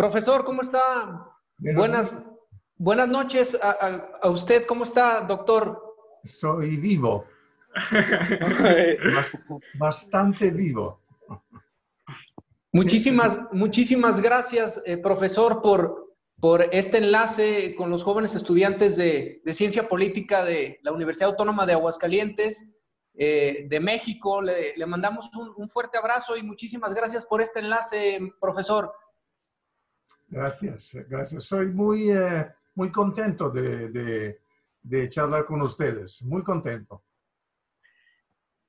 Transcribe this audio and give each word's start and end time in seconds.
Profesor, 0.00 0.46
¿cómo 0.46 0.62
está? 0.62 1.26
buenas, 1.58 2.16
buenas 2.78 3.06
noches 3.06 3.54
a, 3.60 4.30
usted. 4.30 4.64
¿Cómo 4.64 4.84
está, 4.84 5.20
doctor? 5.20 5.94
Soy 6.24 6.78
vivo. 6.78 7.26
Bastante 9.78 10.52
vivo. 10.52 11.02
Muchísimas, 12.72 13.40
muchísimas 13.52 14.22
gracias, 14.22 14.82
eh, 14.86 14.96
profesor, 14.96 15.60
por, 15.60 16.14
por 16.40 16.62
este 16.72 16.96
enlace 16.96 17.74
con 17.74 17.90
los 17.90 18.02
jóvenes 18.02 18.34
estudiantes 18.34 18.96
de, 18.96 19.42
ciencia 19.52 19.86
política 19.86 20.46
de 20.46 20.80
la 20.82 20.92
Universidad 20.92 21.28
Autónoma 21.28 21.66
de 21.66 21.74
Aguascalientes. 21.74 22.78
Eh, 23.12 23.66
de 23.68 23.80
México. 23.80 24.40
Le, 24.40 24.74
mandamos 24.86 25.28
un, 25.34 25.68
fuerte 25.68 25.98
abrazo 25.98 26.38
y 26.38 26.42
muchísimas 26.42 26.94
gracias 26.94 27.26
por 27.26 27.42
este 27.42 27.58
enlace, 27.58 28.18
profesor. 28.40 28.94
Gracias, 30.30 30.96
gracias. 31.08 31.42
Soy 31.42 31.66
muy, 31.66 32.12
eh, 32.12 32.46
muy 32.76 32.92
contento 32.92 33.50
de, 33.50 34.38
de, 34.80 35.08
charlar 35.08 35.44
con 35.44 35.60
ustedes, 35.60 36.22
muy 36.22 36.44
contento. 36.44 37.02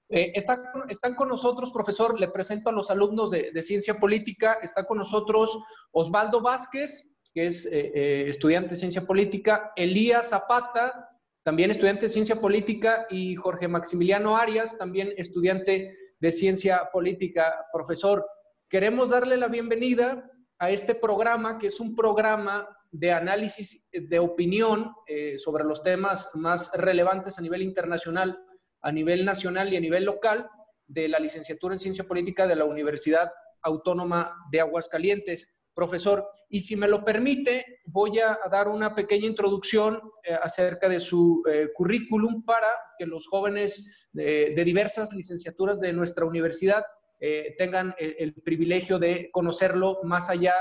Eh, 0.10 0.34
están, 0.34 1.16
con 1.16 1.30
nosotros, 1.30 1.72
profesor, 1.72 2.20
le 2.20 2.30
presento 2.30 2.70
a 2.70 2.74
los 2.74 2.90
alumnos 2.90 3.30
de, 3.30 3.52
de 3.52 3.64
Ciencia 3.64 4.00
Política, 4.00 4.58
está 4.64 4.86
con 4.86 4.98
nosotros 4.98 5.60
Osvaldo 5.92 6.42
Vázquez, 6.42 7.12
que 7.32 7.46
es 7.46 7.68
eh, 7.72 8.28
estudiante 8.28 8.72
de 8.72 8.78
Ciencia 8.78 9.06
Política, 9.06 9.72
Elías 9.76 10.30
Zapata, 10.30 11.10
también 11.44 11.70
estudiante 11.70 12.08
de 12.08 12.10
Ciencia 12.10 12.42
Política, 12.42 13.06
y 13.12 13.36
Jorge 13.36 13.68
Maximiliano 13.68 14.36
Arias, 14.36 14.78
también 14.80 15.14
estudiante 15.16 15.96
de 16.20 16.32
Ciencia 16.32 16.90
Política. 16.92 17.68
Profesor, 17.72 18.26
queremos 18.68 19.10
darle 19.10 19.38
la 19.38 19.48
bienvenida 19.48 20.28
a 20.62 20.70
este 20.70 20.94
programa, 20.94 21.58
que 21.58 21.68
es 21.68 21.80
un 21.80 21.96
programa 21.96 22.70
de 22.92 23.12
análisis 23.12 23.90
de 23.92 24.20
opinión 24.20 24.94
eh, 25.08 25.40
sobre 25.40 25.64
los 25.64 25.82
temas 25.82 26.30
más 26.36 26.70
relevantes 26.76 27.40
a 27.40 27.42
nivel 27.42 27.64
internacional, 27.64 28.40
a 28.82 28.92
nivel 28.92 29.26
nacional 29.26 29.74
y 29.74 29.78
a 29.78 29.80
nivel 29.80 30.06
local 30.06 30.48
de 30.86 31.08
la 31.08 31.18
licenciatura 31.18 31.74
en 31.74 31.80
Ciencia 31.80 32.08
Política 32.08 32.46
de 32.46 32.56
la 32.56 32.66
Universidad 32.66 33.32
Autónoma 33.64 34.36
de 34.52 34.60
Aguascalientes. 34.60 35.52
Profesor, 35.74 36.28
y 36.48 36.62
si 36.62 36.76
me 36.76 36.88
lo 36.88 37.04
permite, 37.04 37.80
voy 37.86 38.20
a 38.20 38.38
dar 38.52 38.68
una 38.68 38.94
pequeña 38.94 39.26
introducción 39.26 40.00
eh, 40.24 40.36
acerca 40.40 40.88
de 40.88 41.00
su 41.00 41.42
eh, 41.50 41.70
currículum 41.74 42.46
para 42.46 42.68
que 43.00 43.08
los 43.08 43.26
jóvenes 43.26 43.88
de 44.14 44.64
diversas 44.64 45.12
licenciaturas 45.12 45.80
de 45.80 45.92
nuestra 45.92 46.26
universidad 46.26 46.84
eh, 47.24 47.54
tengan 47.56 47.94
el, 48.00 48.34
privilegio 48.34 48.98
de 48.98 49.30
conocerlo 49.32 50.00
más 50.02 50.28
allá 50.32 50.56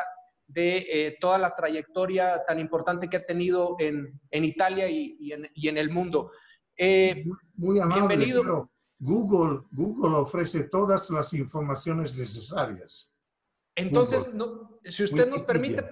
de 0.47 0.77
eh, 0.77 1.17
toda 1.19 1.39
la 1.39 1.57
trayectoria 1.57 2.45
tan 2.47 2.61
importante 2.61 3.09
que 3.09 3.17
ha 3.17 3.25
tenido 3.25 3.77
en, 3.79 4.21
en 4.31 4.45
Italia 4.45 4.87
y, 4.87 5.33
en, 5.33 5.51
y, 5.55 5.69
en, 5.69 5.79
el 5.79 5.89
mundo. 5.89 6.33
Eh, 6.77 7.25
muy 7.55 7.81
amable, 7.81 8.15
bienvenido. 8.15 8.71
Google, 8.99 9.63
Google 9.71 10.19
ofrece 10.19 10.65
todas 10.65 11.09
las 11.09 11.33
informaciones 11.33 12.15
necesarias. 12.15 13.11
Entonces, 13.75 14.29
si 14.85 15.05
usted 15.05 15.31
nos 15.31 15.45
permite, 15.45 15.83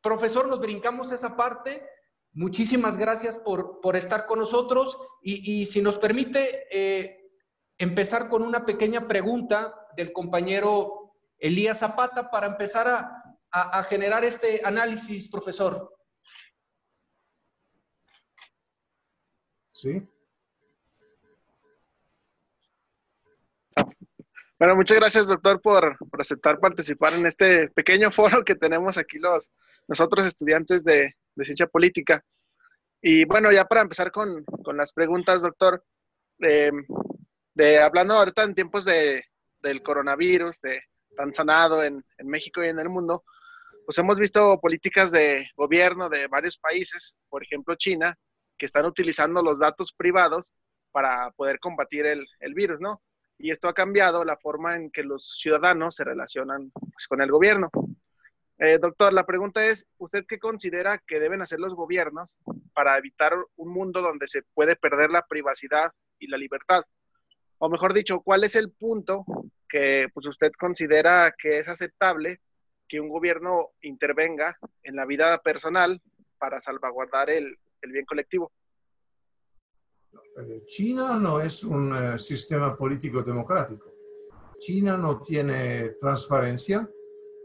profesor, 0.00 0.46
nos 0.46 0.60
brincamos 0.60 1.10
esa 1.10 1.34
parte. 1.34 1.82
Muchísimas 2.32 2.96
gracias 2.96 3.38
por, 3.38 3.80
por 3.80 3.96
estar 3.96 4.26
con 4.26 4.38
nosotros 4.38 4.96
y, 5.20 5.62
y 5.62 5.66
si 5.66 5.82
nos 5.82 5.98
permite 5.98 6.68
empezar 7.76 8.28
con 8.28 8.42
una 8.42 8.64
pequeña 8.64 9.08
pregunta 9.08 9.74
del 9.96 10.12
compañero 10.12 11.02
Elías 11.38 11.80
Zapata 11.80 12.30
para 12.30 12.46
empezar 12.46 12.86
a, 12.88 13.82
generar 13.82 14.24
este 14.24 14.62
análisis, 14.64 15.28
profesor. 15.28 15.94
Sí. 19.72 20.08
Bueno, 24.58 24.76
muchas 24.76 24.96
gracias, 24.96 25.26
doctor, 25.26 25.60
por, 25.60 25.98
aceptar 26.18 26.60
participar 26.60 27.12
en 27.14 27.26
este 27.26 27.68
pequeño 27.70 28.10
foro 28.12 28.44
que 28.44 28.54
tenemos 28.54 28.96
aquí 28.96 29.18
los 29.18 29.50
nosotros 29.88 30.24
estudiantes 30.24 30.84
de, 30.84 31.16
ciencia 31.42 31.66
política. 31.66 32.24
Y 33.02 33.24
bueno, 33.24 33.50
ya 33.50 33.66
para 33.66 33.82
empezar 33.82 34.12
con, 34.12 34.44
las 34.74 34.92
preguntas, 34.92 35.42
doctor, 35.42 35.84
eh, 36.38 36.70
de 37.54 37.82
hablando 37.82 38.14
ahorita 38.14 38.44
en 38.44 38.54
tiempos 38.54 38.84
de, 38.84 39.24
del 39.62 39.82
coronavirus, 39.82 40.60
de 40.60 40.82
tan 41.16 41.32
sanado 41.34 41.82
en, 41.82 42.04
México 42.24 42.62
y 42.64 42.68
en 42.68 42.78
el 42.78 42.88
mundo, 42.88 43.24
pues 43.84 43.98
hemos 43.98 44.18
visto 44.18 44.58
políticas 44.60 45.10
de 45.12 45.48
gobierno 45.56 46.08
de 46.08 46.26
varios 46.28 46.56
países, 46.56 47.16
por 47.28 47.42
ejemplo 47.42 47.74
China, 47.74 48.14
que 48.56 48.66
están 48.66 48.86
utilizando 48.86 49.42
los 49.42 49.58
datos 49.58 49.92
privados 49.92 50.52
para 50.92 51.30
poder 51.32 51.58
combatir 51.58 52.06
el, 52.06 52.24
el 52.40 52.54
virus, 52.54 52.80
¿no? 52.80 53.02
Y 53.38 53.50
esto 53.50 53.68
ha 53.68 53.74
cambiado 53.74 54.24
la 54.24 54.36
forma 54.36 54.76
en 54.76 54.90
que 54.90 55.02
los 55.02 55.38
ciudadanos 55.40 55.96
se 55.96 56.04
relacionan 56.04 56.70
pues, 56.70 57.08
con 57.08 57.20
el 57.20 57.30
gobierno. 57.30 57.70
Eh, 58.58 58.78
doctor, 58.78 59.12
la 59.12 59.26
pregunta 59.26 59.66
es, 59.66 59.86
¿usted 59.98 60.24
qué 60.28 60.38
considera 60.38 61.02
que 61.04 61.18
deben 61.18 61.42
hacer 61.42 61.58
los 61.58 61.74
gobiernos 61.74 62.36
para 62.72 62.96
evitar 62.96 63.34
un 63.56 63.72
mundo 63.72 64.00
donde 64.00 64.28
se 64.28 64.42
puede 64.54 64.76
perder 64.76 65.10
la 65.10 65.26
privacidad 65.26 65.90
y 66.20 66.28
la 66.28 66.36
libertad? 66.36 66.84
O 67.64 67.68
mejor 67.68 67.94
dicho, 67.94 68.20
cuál 68.22 68.42
es 68.42 68.56
el 68.56 68.72
punto 68.72 69.24
que 69.68 70.08
pues, 70.12 70.26
usted 70.26 70.50
considera 70.58 71.32
que 71.40 71.58
es 71.58 71.68
aceptable 71.68 72.40
que 72.88 72.98
un 72.98 73.08
gobierno 73.08 73.70
intervenga 73.82 74.58
en 74.82 74.96
la 74.96 75.06
vida 75.06 75.40
personal 75.40 76.02
para 76.38 76.60
salvaguardar 76.60 77.30
el, 77.30 77.56
bien 77.82 78.04
colectivo. 78.04 78.50
Eh, 80.12 80.64
China 80.66 81.20
no 81.20 81.40
es 81.40 81.62
un 81.62 81.94
eh, 81.94 82.18
sistema 82.18 82.76
político 82.76 83.22
democrático. 83.22 83.94
China 84.58 84.96
no 84.96 85.22
tiene 85.22 85.90
transparencia, 86.00 86.90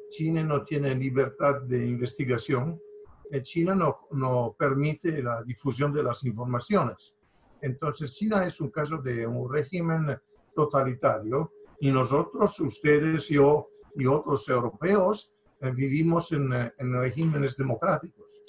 China 0.09 0.43
no 0.43 0.65
tiene 0.65 0.95
libertad 0.95 1.61
de 1.61 1.85
investigación, 1.85 2.81
eh, 3.29 3.43
China 3.43 3.75
no, 3.75 4.07
no 4.13 4.55
permite 4.57 5.21
la 5.21 5.43
difusión 5.43 5.93
de 5.93 6.01
las 6.01 6.23
informaciones. 6.23 7.16
Entonces, 7.61 8.13
China 8.13 8.45
es 8.45 8.59
un 8.61 8.69
caso 8.69 8.97
de 8.97 9.25
un 9.25 9.51
régimen 9.51 10.17
totalitario 10.55 11.51
y 11.79 11.91
nosotros, 11.91 12.59
ustedes, 12.59 13.27
yo 13.29 13.69
y 13.95 14.05
otros 14.05 14.47
europeos, 14.49 15.35
eh, 15.59 15.71
vivimos 15.71 16.31
en, 16.31 16.53
eh, 16.53 16.73
en, 16.77 16.93
regímenes 16.93 17.55
democráticos. 17.55 18.41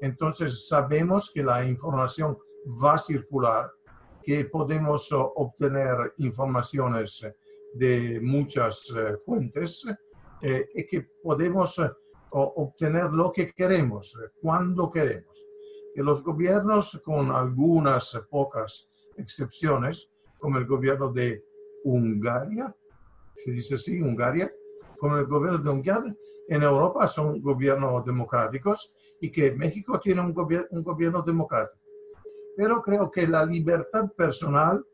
Entonces, 0.00 0.68
sabemos 0.68 1.30
que 1.32 1.42
la 1.42 1.64
información 1.64 2.38
va 2.82 2.94
a 2.94 2.98
circular, 2.98 3.70
que 4.22 4.44
podemos 4.46 5.12
uh, 5.12 5.32
obtener 5.36 6.14
informaciones 6.18 7.26
de 7.74 8.20
muchas 8.20 8.92
fuentes 9.24 9.84
eh, 10.42 10.68
y 10.74 10.86
que 10.86 11.02
podemos 11.22 11.80
obtener 12.30 13.12
lo 13.12 13.30
que 13.30 13.52
queremos, 13.52 14.18
cuando 14.40 14.90
queremos 14.90 15.44
que 15.46 15.55
los 16.02 16.22
gobiernos, 16.22 17.00
con 17.04 17.30
algunas 17.30 18.20
pocas 18.28 18.90
excepciones, 19.16 20.12
como 20.38 20.58
el 20.58 20.66
gobierno 20.66 21.12
de 21.12 21.42
Hungría, 21.84 22.74
se 23.34 23.52
dice 23.52 23.76
así, 23.76 24.00
Hungría, 24.00 24.52
como 24.98 25.16
el 25.16 25.26
gobierno 25.26 25.58
de 25.58 25.70
Hungría, 25.70 26.16
en 26.48 26.62
Europa 26.62 27.08
son 27.08 27.40
gobiernos 27.40 28.04
democráticos 28.04 28.94
y 29.20 29.30
que 29.30 29.52
México 29.52 29.98
tiene 30.00 30.20
un, 30.20 30.34
un 30.70 30.82
gobierno 30.82 31.22
democrático. 31.22 31.80
Pero 32.56 32.82
creo 32.82 33.10
que 33.10 33.26
la 33.26 33.44
libertad 33.44 34.10
personal 34.16 34.84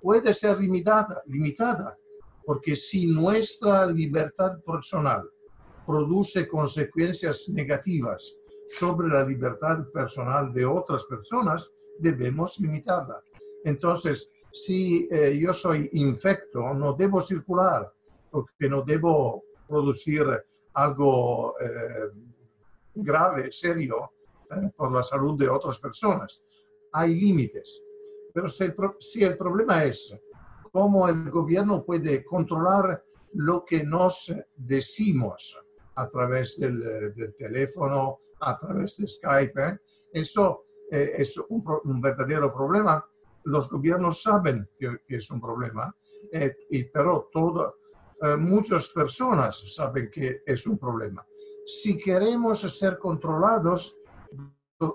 puede 0.00 0.32
ser 0.34 0.60
limitada, 0.60 1.22
limitada, 1.26 1.98
porque 2.44 2.76
si 2.76 3.06
nuestra 3.06 3.86
libertad 3.86 4.60
personal 4.64 5.28
produce 5.84 6.48
consecuencias 6.48 7.48
negativas 7.48 8.36
sobre 8.70 9.08
la 9.08 9.24
libertad 9.24 9.86
personal 9.92 10.52
de 10.52 10.64
otras 10.64 11.06
personas, 11.06 11.70
debemos 11.98 12.58
limitarla. 12.60 13.22
Entonces, 13.64 14.30
si 14.52 15.08
eh, 15.10 15.36
yo 15.38 15.52
soy 15.52 15.90
infecto, 15.94 16.72
no 16.74 16.94
debo 16.94 17.20
circular, 17.20 17.92
porque 18.30 18.68
no 18.68 18.82
debo 18.82 19.44
producir 19.68 20.24
algo 20.74 21.54
eh, 21.60 22.10
grave, 22.94 23.50
serio, 23.50 24.12
eh, 24.50 24.70
por 24.76 24.92
la 24.92 25.02
salud 25.02 25.38
de 25.38 25.48
otras 25.48 25.78
personas. 25.78 26.42
Hay 26.92 27.14
límites. 27.14 27.82
Pero 28.32 28.48
si 28.48 28.64
el, 28.64 28.74
si 28.98 29.24
el 29.24 29.36
problema 29.36 29.84
es 29.84 30.18
cómo 30.70 31.08
el 31.08 31.30
gobierno 31.30 31.84
puede 31.84 32.24
controlar 32.24 33.02
lo 33.32 33.64
que 33.64 33.84
nos 33.84 34.34
decimos, 34.56 35.65
a 35.96 36.08
través 36.08 36.58
del, 36.58 36.82
eh, 36.82 37.10
del 37.14 37.34
teléfono, 37.36 38.18
a 38.40 38.58
través 38.58 38.96
de 38.96 39.08
Skype. 39.08 39.60
¿eh? 39.60 39.78
Eso 40.12 40.66
eh, 40.90 41.12
es 41.18 41.36
un, 41.48 41.64
un, 41.84 42.00
verdadero 42.00 42.52
problema. 42.52 43.04
Los 43.44 43.68
gobiernos 43.68 44.22
saben 44.22 44.70
que, 44.78 44.98
que 45.06 45.16
es 45.16 45.30
un 45.30 45.40
problema, 45.40 45.94
y, 46.70 46.84
pero 46.84 47.28
todo, 47.30 47.76
muchas 48.38 48.90
personas 48.90 49.72
saben 49.72 50.10
que 50.10 50.42
es 50.44 50.66
un 50.66 50.76
problema. 50.76 51.24
si 51.64 51.96
queremos 51.96 52.60
ser 52.60 52.98
controlados, 52.98 53.96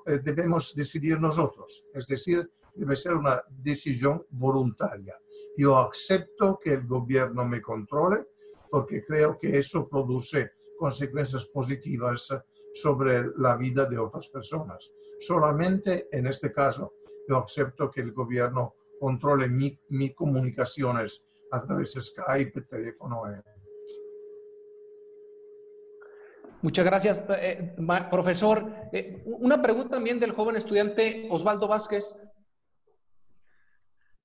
eh, 0.06 0.20
debemos 0.24 0.76
decidir 0.76 1.20
nosotros, 1.20 1.88
es 1.96 2.06
decir, 2.06 2.52
debe 2.76 2.96
ser 2.96 3.16
una 3.16 3.44
decisión 3.50 4.24
voluntaria. 4.30 5.16
Yo 5.58 5.80
acepto 5.80 6.60
que 6.64 6.74
el 6.74 6.86
gobierno 6.86 7.46
me 7.46 7.64
controle 7.64 8.28
porque 8.70 9.04
creo 9.04 9.40
que 9.40 9.58
eso 9.58 9.90
produce 9.90 10.52
consecuencias 10.82 11.46
positivas 11.46 12.34
sobre 12.74 13.24
la 13.38 13.56
vida 13.56 13.86
de 13.86 14.00
otras 14.00 14.30
personas. 14.30 14.92
Solamente 15.20 16.08
en 16.12 16.26
este 16.26 16.52
caso 16.52 16.96
yo 17.30 17.38
acepto 17.38 17.92
que 17.92 18.02
el 18.02 18.12
gobierno 18.14 18.74
controle 19.00 19.48
mis 19.48 19.78
mi 19.90 20.12
comunicaciones 20.12 21.24
a 21.52 21.62
través 21.62 21.94
de 21.94 22.02
Skype, 22.02 22.62
teléfono. 22.62 23.32
Eh. 23.32 23.44
Muchas 26.64 26.86
gracias, 26.86 27.24
eh, 27.30 27.76
profesor. 28.10 28.66
Eh, 28.92 29.22
una 29.26 29.62
pregunta 29.62 29.92
también 29.92 30.20
del 30.20 30.32
joven 30.32 30.56
estudiante 30.56 31.28
Osvaldo 31.30 31.68
Vázquez. 31.68 32.12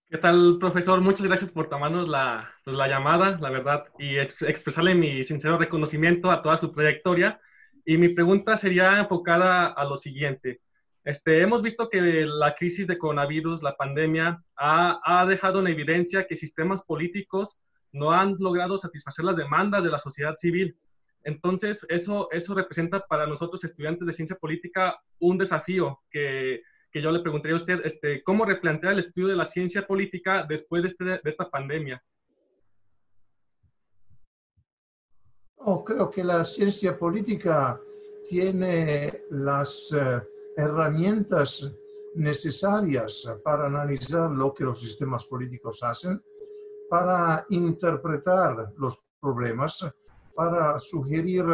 ¿Qué 0.09 0.19
tal, 0.19 0.59
profesor? 0.61 1.01
Muchas 1.01 1.27
gracias 1.27 1.51
por 1.51 1.69
tomarnos 1.69 2.09
la, 2.09 2.49
pues, 2.65 2.77
la 2.77 2.87
llamada, 2.87 3.39
la 3.41 3.51
verdad, 3.51 3.87
y 3.99 4.19
expresarle 4.19 4.95
mi 4.95 5.25
sincero 5.25 5.59
reconocimiento 5.59 6.31
a 6.31 6.43
toda 6.43 6.57
su 6.57 6.71
trayectoria. 6.71 7.41
Y 7.85 7.99
mi 7.99 8.11
pregunta 8.11 8.57
sería 8.57 9.01
enfocada 9.01 9.67
a 9.67 9.85
lo 9.85 9.97
siguiente. 9.97 10.61
Este, 11.03 11.43
hemos 11.43 11.61
visto 11.61 11.89
que 11.91 12.01
la 12.01 12.55
crisis 12.55 12.87
de 12.87 12.99
coronavirus, 12.99 13.65
la 13.65 13.77
pandemia, 13.77 14.41
ha, 14.57 15.01
ha, 15.05 15.27
dejado 15.27 15.59
en 15.59 15.67
evidencia 15.67 16.29
que 16.29 16.37
sistemas 16.37 16.85
políticos 16.85 17.61
no 17.91 18.13
han 18.13 18.37
logrado 18.39 18.79
satisfacer 18.79 19.25
las 19.25 19.37
demandas 19.37 19.83
de 19.83 19.91
la 19.91 19.99
sociedad 19.99 20.37
civil. 20.37 20.79
Entonces, 21.25 21.85
eso, 21.89 22.29
eso 22.31 22.55
representa 22.55 23.01
para 23.01 23.27
nosotros, 23.27 23.65
estudiantes 23.65 24.07
de 24.07 24.13
ciencia 24.13 24.37
política, 24.37 25.01
un 25.19 25.37
desafío 25.37 26.01
que 26.13 26.63
que 26.97 27.03
yo 27.03 27.11
le 27.11 27.21
preguntaría 27.21 27.53
a 27.53 27.61
usted, 27.61 27.81
este, 27.85 28.25
¿cómo 28.25 28.47
replantear 28.47 28.95
el 28.95 29.01
estudio 29.01 29.29
de 29.29 29.37
la 29.37 29.45
ciencia 29.45 29.87
política 29.87 30.47
después 30.49 30.83
de, 30.83 30.89
este, 30.89 31.05
de 31.05 31.21
esta 31.25 31.51
pandemia? 31.51 32.03
Oh, 35.57 35.85
creo 35.85 36.09
que 36.09 36.25
la 36.25 36.43
ciencia 36.47 36.99
política 36.99 37.79
tiene 38.27 39.25
las 39.29 39.95
eh, 39.95 40.23
herramientas 40.57 41.71
necesarias 42.15 43.31
para 43.45 43.67
analizar 43.67 44.31
lo 44.31 44.55
que 44.55 44.65
los 44.65 44.81
sistemas 44.81 45.27
políticos 45.27 45.83
hacen, 45.83 46.19
para 46.89 47.45
interpretar 47.51 48.73
los 48.79 49.05
problemas, 49.21 49.87
para 50.35 50.79
sugerir 50.79 51.45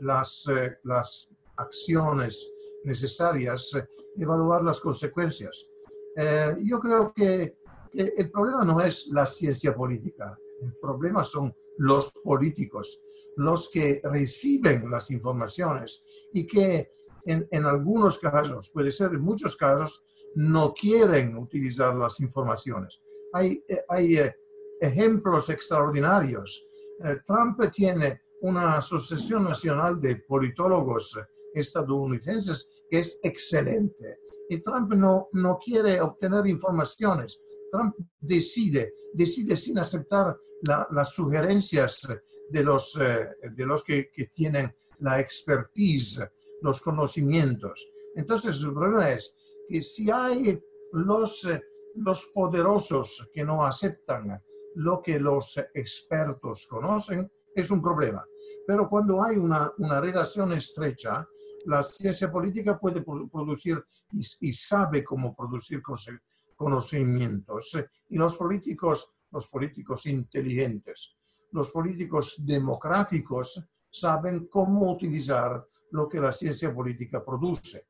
las, 0.00 0.48
eh, 0.48 0.78
las 0.82 1.30
acciones 1.54 2.52
necesarias 2.88 3.70
evaluar 4.16 4.64
las 4.64 4.80
consecuencias. 4.80 5.68
Eh, 6.16 6.56
yo 6.64 6.80
creo 6.80 7.12
que, 7.12 7.56
el 7.94 8.30
problema 8.30 8.64
no 8.64 8.80
es 8.80 9.08
la 9.08 9.24
ciencia 9.24 9.74
política, 9.74 10.38
el 10.60 10.74
problema 10.74 11.24
son 11.24 11.54
los 11.78 12.12
políticos, 12.22 13.02
los 13.36 13.70
que 13.70 14.00
reciben 14.04 14.90
las 14.90 15.10
informaciones 15.10 16.04
y 16.32 16.46
que 16.46 16.92
en, 17.24 17.48
en, 17.50 17.64
algunos 17.64 18.18
casos, 18.18 18.70
puede 18.70 18.90
ser 18.90 19.12
en 19.12 19.20
muchos 19.20 19.56
casos, 19.56 20.04
no 20.34 20.74
quieren 20.74 21.36
utilizar 21.36 21.94
las 21.94 22.20
informaciones. 22.20 23.00
Hay, 23.32 23.64
hay 23.88 24.18
eh, 24.18 24.36
ejemplos 24.80 25.50
extraordinarios. 25.50 26.64
Eh, 27.04 27.16
Trump 27.26 27.60
tiene 27.72 28.22
una 28.40 28.76
asociación 28.76 29.44
nacional 29.44 30.00
de 30.00 30.16
politólogos 30.16 31.18
estadounidenses 31.54 32.77
que 32.88 33.00
es 33.00 33.20
excelente. 33.22 34.20
Y 34.48 34.60
Trump 34.62 34.92
no, 34.94 35.28
no 35.32 35.58
quiere 35.58 36.00
obtener 36.00 36.46
informaciones. 36.46 37.40
Trump 37.70 37.94
decide, 38.20 38.94
decide 39.12 39.56
sin 39.56 39.78
aceptar 39.78 40.36
las 40.62 41.10
sugerencias 41.10 42.06
de 42.50 42.62
los, 42.62 42.98
eh, 43.00 43.28
de 43.54 43.66
los 43.66 43.84
que, 43.84 44.10
que, 44.10 44.26
tienen 44.26 44.74
la 45.00 45.20
expertise, 45.20 46.26
los 46.62 46.80
conocimientos. 46.80 47.88
Entonces, 48.16 48.60
el 48.62 48.72
problema 48.72 49.10
es 49.10 49.36
que 49.68 49.82
si 49.82 50.10
hay 50.10 50.60
los, 50.92 51.44
eh, 51.44 51.62
los 51.96 52.26
poderosos 52.34 53.30
que 53.32 53.44
no 53.44 53.64
aceptan 53.64 54.42
lo 54.74 55.02
que 55.02 55.18
los 55.18 55.58
expertos 55.74 56.66
conocen, 56.66 57.30
es 57.54 57.70
un 57.70 57.82
problema. 57.82 58.24
Pero 58.66 58.88
cuando 58.88 59.22
hay 59.22 59.36
una, 59.36 59.72
una 59.78 60.00
relación 60.00 60.52
estrecha, 60.52 61.28
la 61.66 61.82
ciencia 61.82 62.30
política 62.30 62.78
puede 62.78 63.02
producir 63.02 63.82
y, 64.12 64.52
sabe 64.52 65.04
cómo 65.04 65.34
producir 65.34 65.82
conocimientos. 66.56 67.78
Y 68.08 68.16
los 68.16 68.36
políticos, 68.36 69.16
los 69.30 69.48
políticos 69.48 70.06
inteligentes, 70.06 71.16
los 71.52 71.70
políticos 71.70 72.44
democráticos 72.46 73.68
saben 73.90 74.46
cómo 74.46 74.92
utilizar 74.92 75.64
lo 75.90 76.08
que 76.08 76.20
la 76.20 76.32
ciencia 76.32 76.74
política 76.74 77.24
produce. 77.24 77.86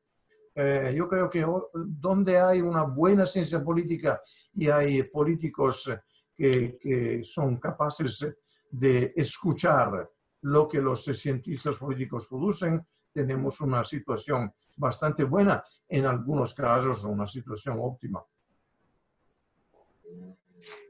Eh, 0.55 0.93
yo 0.95 1.07
creo 1.07 1.29
que 1.29 1.45
donde 1.73 2.37
hay 2.37 2.61
una 2.61 2.83
buena 2.83 3.25
ciencia 3.25 3.63
política 3.63 4.21
y 4.53 4.69
hay 4.69 5.03
políticos 5.03 5.91
que, 6.35 6.77
que 6.81 7.21
son 7.23 7.57
capaces 7.57 8.35
de 8.71 9.13
escuchar 9.15 10.09
lo 10.41 10.67
que 10.67 10.81
los 10.81 11.03
cientistas 11.03 11.77
políticos 11.77 12.27
producen, 12.27 12.85
tenemos 13.19 13.59
una 13.59 13.83
situación 13.83 14.53
bastante 14.77 15.25
buena, 15.25 15.61
en 15.89 16.05
algunos 16.05 16.53
casos 16.53 17.03
una 17.03 17.27
situación 17.27 17.77
óptima. 17.81 18.23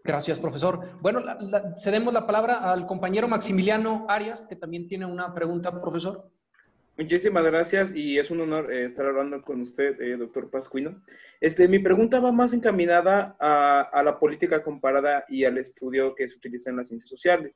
Gracias, 0.03 0.37
profesor. 0.37 0.99
Bueno, 1.01 1.21
cedemos 1.83 2.13
la 2.13 2.27
palabra 2.27 2.71
al 2.71 2.85
compañero 2.85 3.27
Maximiliano 3.27 4.05
Arias, 4.07 4.45
que 4.45 4.55
también 4.55 4.87
tiene 4.87 5.07
una 5.07 5.33
pregunta, 5.33 5.81
profesor. 5.81 6.29
Muchísimas 6.99 7.43
gracias 7.43 7.91
y 7.95 8.19
es 8.19 8.29
un 8.29 8.41
honor 8.41 8.71
eh, 8.71 8.85
estar 8.85 9.07
hablando 9.07 9.41
con 9.41 9.61
usted, 9.61 9.99
eh, 9.99 10.15
doctor 10.15 10.51
Pascuino. 10.51 11.01
Este, 11.41 11.67
mi 11.67 11.79
pregunta 11.79 12.19
va 12.19 12.31
más 12.31 12.53
encaminada 12.53 13.37
a, 13.39 13.81
a, 13.91 14.03
la 14.03 14.19
política 14.19 14.61
comparada 14.61 15.25
y 15.29 15.45
al 15.45 15.57
estudio 15.57 16.13
que 16.13 16.27
se 16.27 16.37
utiliza 16.37 16.69
en 16.69 16.77
las 16.77 16.89
ciencias 16.89 17.09
sociales. 17.09 17.55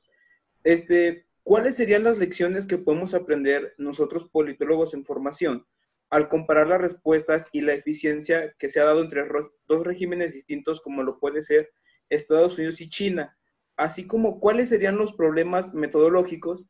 Este, 0.64 1.26
¿Cuáles 1.44 1.76
serían 1.76 2.04
las 2.04 2.16
lecciones 2.16 2.66
que 2.66 2.78
podemos 2.78 3.12
aprender 3.12 3.74
nosotros 3.76 4.24
politólogos 4.24 4.94
en 4.94 5.04
formación 5.04 5.66
al 6.08 6.30
comparar 6.30 6.68
las 6.68 6.80
respuestas 6.80 7.46
y 7.52 7.60
la 7.60 7.74
eficiencia 7.74 8.54
que 8.58 8.70
se 8.70 8.80
ha 8.80 8.84
dado 8.84 9.02
entre 9.02 9.28
dos 9.68 9.84
regímenes 9.84 10.32
distintos 10.32 10.80
como 10.80 11.02
lo 11.02 11.18
puede 11.18 11.42
ser 11.42 11.70
Estados 12.08 12.56
Unidos 12.56 12.80
y 12.80 12.88
China? 12.88 13.36
Así 13.76 14.06
como 14.06 14.40
cuáles 14.40 14.70
serían 14.70 14.96
los 14.96 15.12
problemas 15.12 15.74
metodológicos 15.74 16.64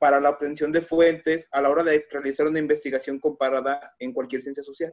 para 0.00 0.20
la 0.20 0.30
obtención 0.30 0.72
de 0.72 0.82
fuentes 0.82 1.48
a 1.52 1.60
la 1.60 1.70
hora 1.70 1.84
de 1.84 2.04
realizar 2.10 2.48
una 2.48 2.58
investigación 2.58 3.20
comparada 3.20 3.94
en 4.00 4.12
cualquier 4.12 4.42
ciencia 4.42 4.64
social. 4.64 4.92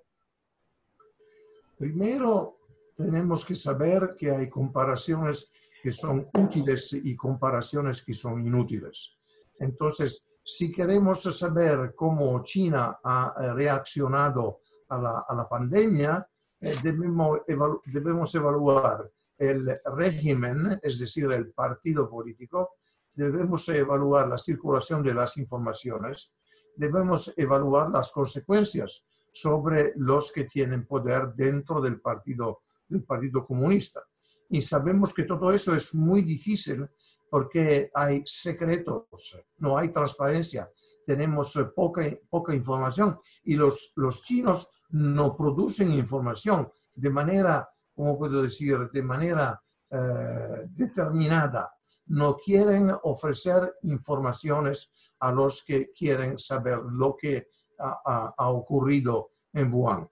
Primero, 1.79 2.59
tenemos 2.95 3.43
que 3.43 3.55
saber 3.55 4.13
que 4.15 4.29
hay 4.29 4.47
comparaciones 4.47 5.51
que 5.81 5.91
son 5.91 6.29
útiles 6.35 6.93
y 6.93 7.15
comparaciones 7.15 8.03
que 8.05 8.13
son 8.13 8.45
inútiles. 8.45 9.17
Entonces, 9.59 10.27
si 10.43 10.71
queremos 10.71 11.23
saber 11.23 11.93
cómo 11.95 12.41
China 12.43 12.99
ha 13.03 13.33
eh, 13.39 13.53
reaccionado 13.53 14.59
a 14.89 14.97
la, 15.35 15.47
pandemia, 15.49 16.27
eh, 16.59 16.75
debemos, 16.83 17.39
debemos 17.85 18.35
evaluar 18.35 19.09
el 19.37 19.79
régimen, 19.95 20.79
es 20.81 20.99
decir, 20.99 21.31
el 21.31 21.51
partido 21.51 22.09
político, 22.09 22.75
debemos 23.13 23.67
evaluar 23.69 24.27
la 24.27 24.37
circulación 24.37 25.01
de 25.03 25.13
las 25.13 25.37
informaciones, 25.37 26.33
debemos 26.75 27.33
evaluar 27.37 27.89
las 27.89 28.11
consecuencias 28.11 29.05
sobre 29.31 29.93
los 29.95 30.31
que 30.31 30.43
tienen 30.43 30.85
poder 30.85 31.33
dentro 31.33 31.81
del 31.81 31.99
partido, 31.99 32.61
del 32.87 33.03
partido 33.03 33.45
comunista. 33.45 34.03
Y 34.49 34.61
sabemos 34.61 35.13
que 35.13 35.23
todo 35.23 35.51
eso 35.51 35.73
es 35.73 35.95
muy 35.95 36.21
difícil 36.21 36.87
porque 37.33 37.89
hay 37.95 38.21
secretos, 38.27 39.43
no 39.57 39.75
hay 39.75 39.89
transparencia, 39.89 40.69
tenemos 41.03 41.55
eh, 41.55 41.65
poca, 41.75 42.03
poca 42.29 42.53
información 42.53 43.19
y 43.43 43.55
los, 43.55 43.91
los 43.95 44.21
chinos 44.21 44.69
no 44.89 45.35
producen 45.35 45.91
información 45.93 46.71
de 46.93 47.09
manera, 47.09 47.67
¿cómo 47.95 48.19
puedo 48.19 48.43
decir?, 48.43 48.87
de 48.93 49.01
manera 49.01 49.59
eh, 49.89 50.67
determinada. 50.67 51.73
No 52.05 52.37
quieren 52.37 52.91
ofrecer 53.01 53.77
informaciones 53.81 54.93
a 55.17 55.31
los 55.31 55.65
que 55.65 55.91
quieren 55.91 56.37
saber 56.37 56.83
lo 56.83 57.17
que 57.17 57.47
ha, 57.79 58.35
ha 58.37 58.49
ocurrido 58.49 59.31
en 59.53 59.73
Wuhan. 59.73 60.07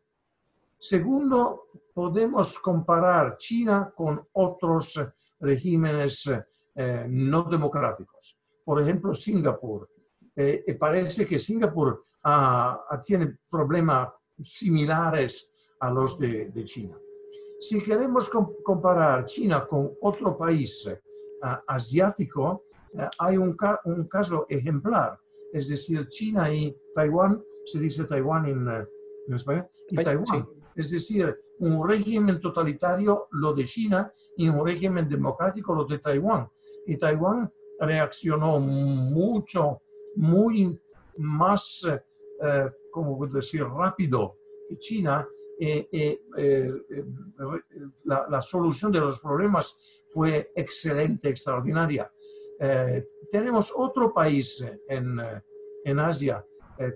Segundo, 0.79 1.67
podemos 1.93 2.57
comparar 2.57 3.37
China 3.37 3.93
con 3.95 4.27
otros 4.33 4.99
regímenes 5.39 6.27
eh, 6.75 7.05
no 7.09 7.43
democráticos. 7.43 8.37
Por 8.63 8.81
ejemplo, 8.81 9.13
Singapur. 9.13 9.89
y 10.35 10.73
parece 10.73 11.25
que 11.27 11.37
Singapur 11.37 12.03
ah, 12.23 12.85
ah, 12.89 13.01
tiene 13.01 13.37
problemas 13.49 14.09
similares 14.39 15.51
a 15.79 15.91
los 15.91 16.17
de, 16.17 16.63
China. 16.63 16.97
Si 17.59 17.81
queremos 17.81 18.31
comparar 18.63 19.25
China 19.25 19.67
con 19.67 19.91
otro 20.01 20.37
país 20.37 20.89
asiático, 21.67 22.63
hay 23.19 23.37
un, 23.37 23.57
un, 23.85 24.07
caso 24.07 24.45
ejemplar, 24.49 25.19
es 25.51 25.69
decir, 25.69 26.07
China 26.07 26.53
y 26.53 26.75
Taiwán, 26.95 27.43
se 27.65 27.79
dice 27.79 28.05
Taiwán 28.05 28.45
en, 28.45 28.67
en 29.27 29.35
español, 29.35 29.67
y 29.89 29.95
Taiwán. 29.97 30.47
Es 30.75 30.91
decir, 30.91 31.35
un 31.59 31.87
régimen 31.87 32.39
totalitario 32.39 33.27
lo 33.31 33.53
de 33.53 33.65
China 33.65 34.11
y 34.37 34.49
un 34.49 34.65
régimen 34.65 35.07
democrático 35.07 35.75
lo 35.75 35.85
de 35.85 35.99
Taiwán. 35.99 36.49
Y 36.85 36.97
Taiwán 36.97 37.51
reaccionó 37.79 38.59
mucho, 38.59 39.81
muy 40.15 40.79
más, 41.17 41.83
eh, 41.85 42.69
como 42.91 43.25
decir, 43.27 43.63
rápido 43.63 44.37
que 44.67 44.77
China. 44.77 45.27
Eh, 45.63 45.87
eh, 45.91 46.73
la, 48.05 48.25
la, 48.27 48.41
solución 48.41 48.91
de 48.91 48.99
los 48.99 49.19
problemas 49.19 49.77
fue 50.07 50.51
excelente, 50.55 51.29
extraordinaria. 51.29 52.11
tenemos 53.31 53.71
otro 53.75 54.11
país 54.11 54.65
en, 54.87 55.19
en 55.85 55.99
Asia, 55.99 56.43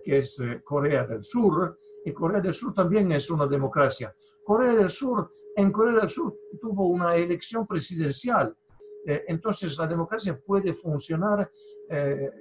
que 0.04 0.18
es 0.18 0.42
Corea 0.64 1.06
del 1.06 1.24
Sur, 1.24 1.78
y 2.06 2.12
Corea 2.12 2.42
del 2.42 2.54
Sur 2.54 2.74
también 2.74 3.12
es 3.12 3.30
una 3.30 3.46
democracia. 3.46 4.16
Corea 4.44 4.74
del 4.74 4.90
Sur, 4.90 5.32
en 5.56 5.72
Corea 5.72 6.00
del 6.02 6.10
Sur 6.10 6.36
tuvo 6.60 6.88
una 6.88 7.16
elección 7.16 7.66
presidencial, 7.66 8.48
eh, 8.50 8.65
entonces 9.06 9.78
la 9.78 9.88
democracia 9.88 10.40
puede 10.40 10.74
funcionar 10.74 11.52
eh, 11.90 12.32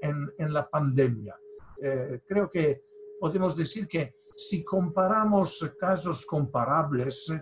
en, 0.00 0.32
en, 0.36 0.52
la 0.52 0.68
pandemia. 0.68 1.38
Eh, 1.80 2.20
creo 2.26 2.50
que 2.50 2.82
podemos 3.20 3.56
decir 3.56 3.86
que 3.86 4.16
si 4.36 4.64
comparamos 4.64 5.74
casos 5.78 6.26
comparables, 6.26 7.32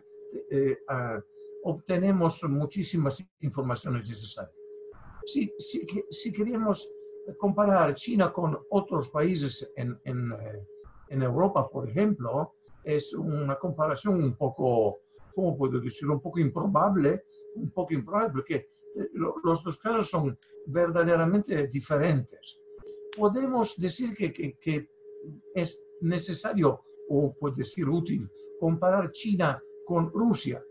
obtenemos 1.64 2.42
muchísimas 2.44 3.24
informaciones 3.40 4.08
necesarias. 4.08 4.54
Si, 5.24 5.54
si, 5.58 5.86
si, 6.10 6.32
queremos 6.32 6.92
comparar 7.38 7.94
China 7.94 8.32
con 8.32 8.58
otros 8.70 9.08
países 9.08 9.72
en, 9.76 9.98
en 10.04 10.34
en 11.10 11.22
Europa, 11.22 11.68
por 11.68 11.88
ejemplo, 11.88 12.54
es 12.82 13.12
una 13.14 13.58
comparación 13.58 14.22
un 14.22 14.36
poco, 14.36 15.00
¿cómo 15.34 15.58
puedo 15.58 15.80
decirlo? 15.80 16.14
Un 16.14 16.20
poco 16.20 16.38
improbable, 16.38 17.24
un 17.54 17.70
poco 17.70 17.94
improbable, 17.94 18.30
porque 18.32 18.54
eh, 18.54 19.10
los 19.14 19.62
dos 19.62 19.76
casos 19.78 20.08
son 20.08 20.38
verdaderamente 20.66 21.68
diferentes. 21.68 22.60
Podemos 23.16 23.76
decir 23.78 24.14
que, 24.14 24.32
que, 24.32 24.88
es 25.54 25.86
necesario, 26.00 26.84
o 27.08 27.34
puede 27.34 27.56
decir 27.56 27.88
útil, 27.88 28.30
comparar 28.58 29.10
China 29.10 29.62
con 29.84 30.10
Rusia. 30.10 30.64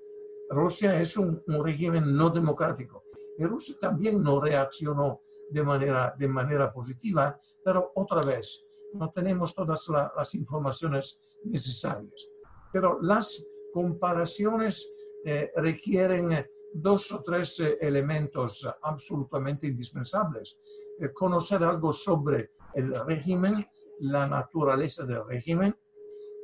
Rusia 0.50 1.00
es 1.00 1.17
un, 1.17 1.43
un, 1.45 1.63
régimen 1.63 2.15
no 2.15 2.29
democrático 2.29 3.03
y 3.38 3.43
Rusia 3.43 3.75
también 3.79 4.24
no 4.24 4.41
reaccionó 4.41 5.21
de 5.50 5.63
manera, 5.63 6.15
de 6.17 6.27
manera 6.27 6.74
positiva, 6.74 7.39
pero 7.63 7.91
otra 7.95 8.21
vez, 8.21 8.65
no 8.93 9.12
tenemos 9.12 9.53
todas 9.53 9.88
las 10.15 10.36
informaciones 10.36 11.21
necesarias. 11.43 12.27
Pero 12.74 13.00
las 13.01 13.48
comparaciones 13.74 14.88
eh, 15.25 15.51
requieren 15.55 16.31
dos 16.73 17.11
o 17.11 17.23
tres 17.23 17.59
eh, 17.59 17.77
elementos 17.81 18.67
absolutamente 18.81 19.67
indispensables. 19.67 20.59
Eh, 20.99 21.11
conocer 21.13 21.63
algo 21.63 21.93
sobre 21.93 22.51
el 22.73 22.93
régimen, 23.05 23.65
la 23.99 24.27
naturaleza 24.27 25.05
del 25.05 25.25
régimen, 25.25 25.75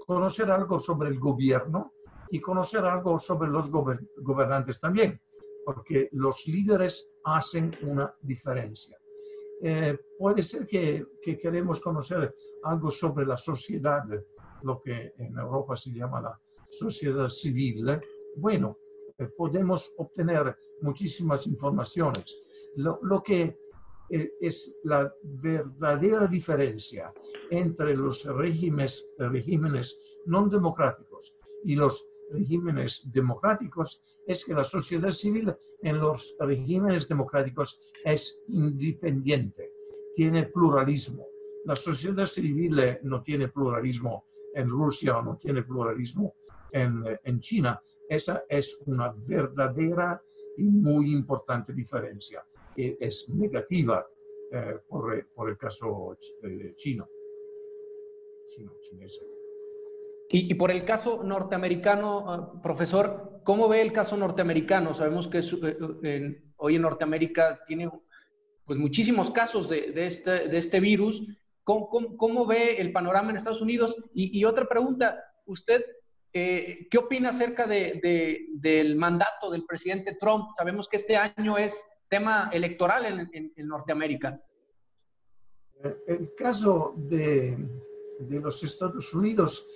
conocer 0.06 0.52
algo 0.52 0.80
sobre 0.80 1.10
el 1.10 1.20
gobierno 1.20 1.94
y 2.30 2.40
conocer 2.40 2.84
algo 2.86 3.20
sobre 3.20 3.50
los 3.50 3.70
gobernantes 3.70 4.80
también, 4.80 5.22
porque 5.64 6.10
los 6.14 6.48
líderes 6.48 7.14
hacen 7.24 7.76
una 7.82 8.14
diferencia. 8.22 8.98
Eh, 9.62 9.98
puede 10.18 10.44
ser 10.44 10.68
que, 10.68 11.06
que, 11.22 11.38
queremos 11.38 11.80
conocer 11.80 12.36
algo 12.64 12.92
sobre 12.92 13.26
la 13.26 13.38
sociedad, 13.38 14.04
lo 14.64 14.82
que 14.82 15.14
en 15.18 15.38
Europa 15.38 15.76
se 15.78 15.92
llama 15.92 16.22
la 16.22 16.40
sociedad 16.70 17.30
civil. 17.30 18.00
Bueno, 18.36 18.78
podemos 19.38 19.94
obtener 19.98 20.58
muchísimas 20.82 21.48
informaciones. 21.48 22.38
Lo, 22.76 23.00
lo 23.04 23.24
que 23.24 23.58
eh, 24.10 24.34
es 24.40 24.80
la 24.84 25.12
verdadera 25.24 26.28
diferencia 26.28 27.12
entre 27.50 27.96
los 27.96 28.26
regímenes, 28.26 29.14
regímenes 29.18 30.00
no 30.26 30.48
democráticos 30.48 31.38
y 31.64 31.76
los 31.76 32.06
regímenes 32.32 33.12
democráticos 33.12 34.04
es 34.26 34.44
que 34.46 34.54
la 34.54 34.64
sociedad 34.64 35.12
civil 35.12 35.54
en 35.82 36.00
los 36.00 36.36
regímenes 36.40 37.08
democráticos 37.08 37.80
es 38.04 38.44
independiente, 38.48 39.72
tiene 40.16 40.44
pluralismo. 40.44 41.28
La 41.66 41.76
sociedad 41.76 42.26
civil 42.26 42.80
eh, 42.80 43.00
no 43.04 43.24
tiene 43.24 43.48
pluralismo 43.48 44.26
en 44.54 44.70
Rusia 44.70 45.18
o 45.18 45.22
no 45.24 45.38
tiene 45.38 45.64
pluralismo 45.64 46.36
en, 46.72 47.06
eh, 47.06 47.20
en 47.24 47.40
China. 47.40 47.82
Esa 48.10 48.44
es 48.50 48.84
una 48.86 49.12
verdadera 49.12 50.22
y 50.58 50.64
muy 50.64 51.12
importante 51.12 51.74
diferencia. 51.74 52.46
Y 52.76 52.98
es 53.04 53.30
negativa 53.30 54.06
eh, 54.52 54.80
por, 54.88 55.28
por, 55.34 55.50
el 55.50 55.58
caso 55.58 56.18
chino, 56.76 57.08
chino 58.46 58.72
chinés. 58.82 59.26
Y, 60.30 60.54
por 60.56 60.72
el 60.72 60.86
caso 60.86 61.24
norteamericano, 61.24 62.26
ah, 62.28 62.62
profesor, 62.62 63.42
¿cómo 63.44 63.68
ve 63.68 63.82
el 63.82 63.94
caso 63.94 64.18
norteamericano? 64.18 64.96
Sabemos 64.96 65.28
que 65.28 65.40
eh, 65.40 65.78
eh, 66.04 66.44
hoy 66.58 66.76
en 66.76 66.82
Norteamérica 66.82 67.62
tiene 67.68 67.90
pues, 68.66 68.80
muchísimos 68.80 69.30
casos 69.32 69.70
de, 69.70 69.94
este, 69.96 70.50
de 70.50 70.58
este, 70.58 70.80
virus. 70.80 71.24
¿Cómo, 71.64 72.18
cómo, 72.18 72.46
ve 72.46 72.78
el 72.78 72.92
panorama 72.92 73.30
en 73.30 73.38
Estados 73.38 73.62
Unidos? 73.62 73.96
Y, 74.14 74.44
otra 74.46 74.68
pregunta, 74.68 75.24
¿usted 75.46 75.84
eh, 76.36 76.88
qué 76.92 76.98
opina 76.98 77.30
acerca 77.30 77.66
de, 77.66 78.50
del 78.54 78.96
mandato 78.98 79.50
del 79.50 79.66
presidente 79.66 80.18
Trump? 80.20 80.50
Sabemos 80.56 80.90
que 80.90 80.98
este 80.98 81.16
año 81.16 81.58
es 81.58 81.86
tema 82.10 82.50
electoral 82.52 83.30
en, 83.32 83.54
en 83.56 83.68
Norteamérica. 83.68 84.42
El 86.08 86.36
caso 86.36 86.94
de, 86.98 87.58
de 88.20 88.40
los 88.42 88.64
Estados 88.64 89.14
Unidos 89.14 89.68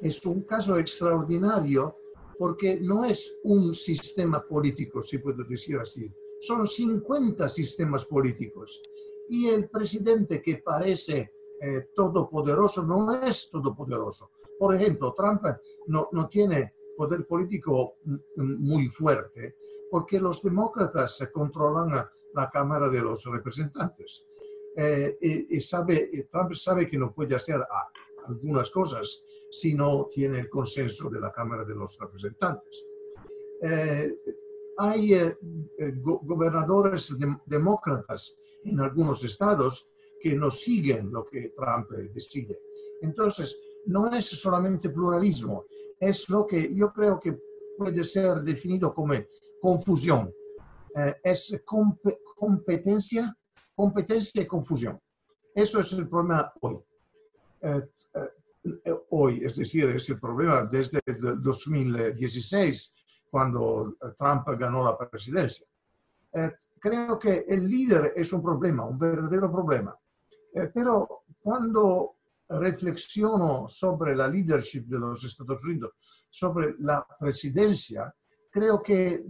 es 0.00 0.24
un 0.24 0.42
caso 0.42 0.78
extraordinario 0.78 1.98
porque 2.38 2.78
no 2.80 3.04
es 3.04 3.38
un 3.44 3.74
sistema 3.74 4.40
político, 4.40 5.02
si 5.02 5.18
puedo 5.18 5.44
decir 5.44 5.78
así. 5.78 6.10
Son 6.40 6.66
50 6.66 7.48
sistemas 7.48 8.04
políticos. 8.04 8.82
Y 9.28 9.48
el 9.48 9.68
presidente 9.68 10.40
que 10.42 10.58
parece 10.58 11.32
eh, 11.60 11.88
todopoderoso 11.94 12.82
no 12.82 13.22
es 13.22 13.50
todopoderoso. 13.50 14.30
Por 14.58 14.74
ejemplo, 14.74 15.14
Trump 15.14 15.42
no, 15.86 16.08
no 16.12 16.28
tiene 16.28 16.74
poder 16.96 17.26
político 17.26 17.98
muy 18.36 18.86
fuerte 18.88 19.56
porque 19.90 20.18
los 20.18 20.42
demócratas 20.42 21.28
controlan 21.32 21.90
la 22.34 22.50
Cámara 22.50 22.88
de 22.88 23.02
los 23.02 23.24
Representantes. 23.24 24.26
Eh, 24.76 25.16
y, 25.50 25.60
sabe, 25.60 26.28
Trump 26.30 26.52
sabe 26.54 26.86
que 26.86 26.98
no 26.98 27.14
puede 27.14 27.34
hacer 27.34 27.62
algunas 28.26 28.70
cosas 28.70 29.24
si 29.50 29.74
no 29.74 30.08
tiene 30.12 30.40
el 30.40 30.50
consenso 30.50 31.08
de 31.08 31.20
la 31.20 31.32
Cámara 31.32 31.64
de 31.64 31.74
los 31.74 31.98
Representantes. 31.98 32.84
Eh, 33.62 34.18
hay 34.78 35.14
eh, 35.14 35.38
eh, 35.78 35.92
gobernadores 35.96 37.16
demócratas 37.46 38.36
en 38.64 38.80
algunos 38.80 39.24
estados 39.24 39.90
que 40.20 40.34
no 40.34 40.50
siguen 40.50 41.10
lo 41.10 41.24
que 41.24 41.50
Trump 41.56 41.90
decide. 42.12 42.60
Entonces, 43.00 43.58
no 43.86 44.12
es 44.12 44.26
solamente 44.26 44.90
pluralismo, 44.90 45.64
es 45.98 46.28
lo 46.28 46.46
que 46.46 46.74
yo 46.74 46.92
creo 46.92 47.18
que 47.18 47.38
puede 47.76 48.04
ser 48.04 48.42
definido 48.42 48.94
como 48.94 49.14
confusión. 49.60 50.32
es 51.22 51.62
competencia, 52.36 53.36
competencia 53.74 54.42
y 54.42 54.46
confusión. 54.46 55.00
Eso 55.54 55.80
es 55.80 55.92
el 55.92 56.08
problema 56.08 56.52
hoy. 56.60 56.78
Eh, 58.84 58.94
hoy, 59.10 59.44
es 59.44 59.56
decir, 59.56 59.88
es 59.90 60.08
el 60.10 60.18
problema 60.18 60.64
desde 60.64 61.00
el 61.06 61.40
2016, 61.40 62.94
cuando 63.30 63.96
eh, 64.02 64.06
Trump 64.18 64.48
ganó 64.58 64.84
la 64.84 64.98
presidencia. 64.98 65.66
Eh, 66.32 66.52
creo 66.78 67.18
que 67.18 67.44
el 67.48 67.68
líder 67.68 68.12
es 68.16 68.32
un 68.32 68.42
problema, 68.42 68.84
un 68.84 68.98
verdadero 68.98 69.50
problema. 69.50 69.96
pero 70.74 71.24
cuando 71.40 72.15
reflexiono 72.48 73.68
sobre 73.68 74.14
la 74.14 74.28
leadership 74.28 74.84
de 74.86 74.98
los 74.98 75.24
Estados 75.24 75.62
Unidos, 75.64 75.92
sobre 76.28 76.74
la 76.78 77.06
presidencia, 77.18 78.14
creo 78.50 78.82
que 78.82 79.24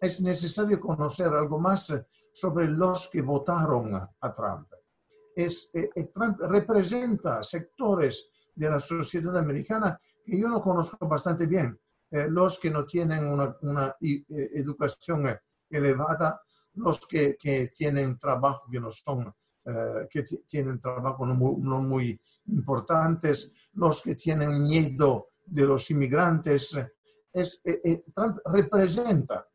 es 0.00 0.20
necesario 0.20 0.78
conocer 0.80 1.28
algo 1.28 1.58
más 1.58 1.92
sobre 2.32 2.68
los 2.68 3.08
que 3.08 3.22
votaron 3.22 3.94
a 3.94 4.32
Trump. 4.32 4.68
es, 5.34 5.72
Trump 6.14 6.40
representa 6.40 7.42
sectores 7.42 8.30
de 8.54 8.70
la 8.70 8.80
sociedad 8.80 9.36
americana 9.36 9.98
que 10.24 10.38
yo 10.38 10.48
no 10.48 10.60
conozco 10.60 11.06
bastante 11.06 11.46
bien. 11.46 11.78
los 12.10 12.60
que 12.60 12.70
no 12.70 12.84
tienen 12.84 13.26
una, 13.26 13.56
una 13.62 13.96
educación 14.00 15.26
elevada, 15.68 16.40
los 16.74 17.06
que, 17.06 17.36
que, 17.36 17.68
tienen 17.68 18.18
trabajo 18.18 18.64
que 18.70 18.80
no 18.80 18.90
son, 18.90 19.32
que 20.08 20.22
tienen 20.46 20.78
trabajo 20.78 21.26
no 21.26 21.34
muy, 21.34 21.56
no 21.60 21.80
muy 21.80 22.20
importantes, 22.46 23.52
los 23.74 24.02
que 24.02 24.14
tienen 24.14 24.62
miedo 24.62 25.28
de 25.44 25.64
los 25.64 25.90
inmigrantes. 25.90 26.78
Es, 27.32 27.62
Trump 28.14 28.38
representa 28.44 29.48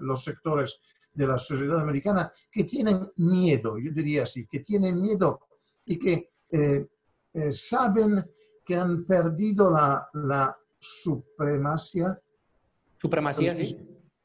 los 0.00 0.24
sectores 0.24 0.80
de 1.12 1.26
la 1.26 1.38
sociedad 1.38 1.80
americana 1.80 2.32
que 2.50 2.64
tienen 2.64 3.10
miedo, 3.16 3.76
yo 3.78 3.90
diría 3.92 4.22
así, 4.22 4.46
que 4.46 4.60
tienen 4.60 5.02
miedo 5.02 5.40
y 5.84 5.98
que 5.98 6.30
eh, 6.50 6.86
eh, 7.32 7.52
saben 7.52 8.24
que 8.64 8.76
han 8.76 9.04
perdido 9.04 9.70
la, 9.70 10.08
la 10.12 10.56
supremacia. 10.78 12.20
Supremacía, 12.96 13.52
sí. 13.52 13.76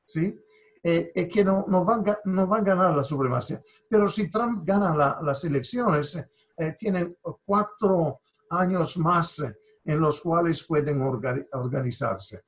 Sí, 0.05 0.39
eh, 0.83 1.11
y 1.15 1.27
que 1.27 1.43
no, 1.43 1.65
no, 1.67 1.85
van, 1.85 2.03
van 2.03 2.61
a 2.61 2.61
ganar 2.61 2.95
la 2.95 3.03
supremacia. 3.03 3.61
Pero 3.89 4.07
si 4.07 4.29
Trump 4.29 4.63
gana 4.65 5.21
las 5.21 5.43
elecciones, 5.45 6.21
tienen 6.77 7.17
cuatro 7.45 8.19
años 8.49 8.97
más 8.97 9.43
en 9.85 9.99
los 9.99 10.21
cuales 10.21 10.63
pueden 10.65 11.01
organizarse. 11.01 12.43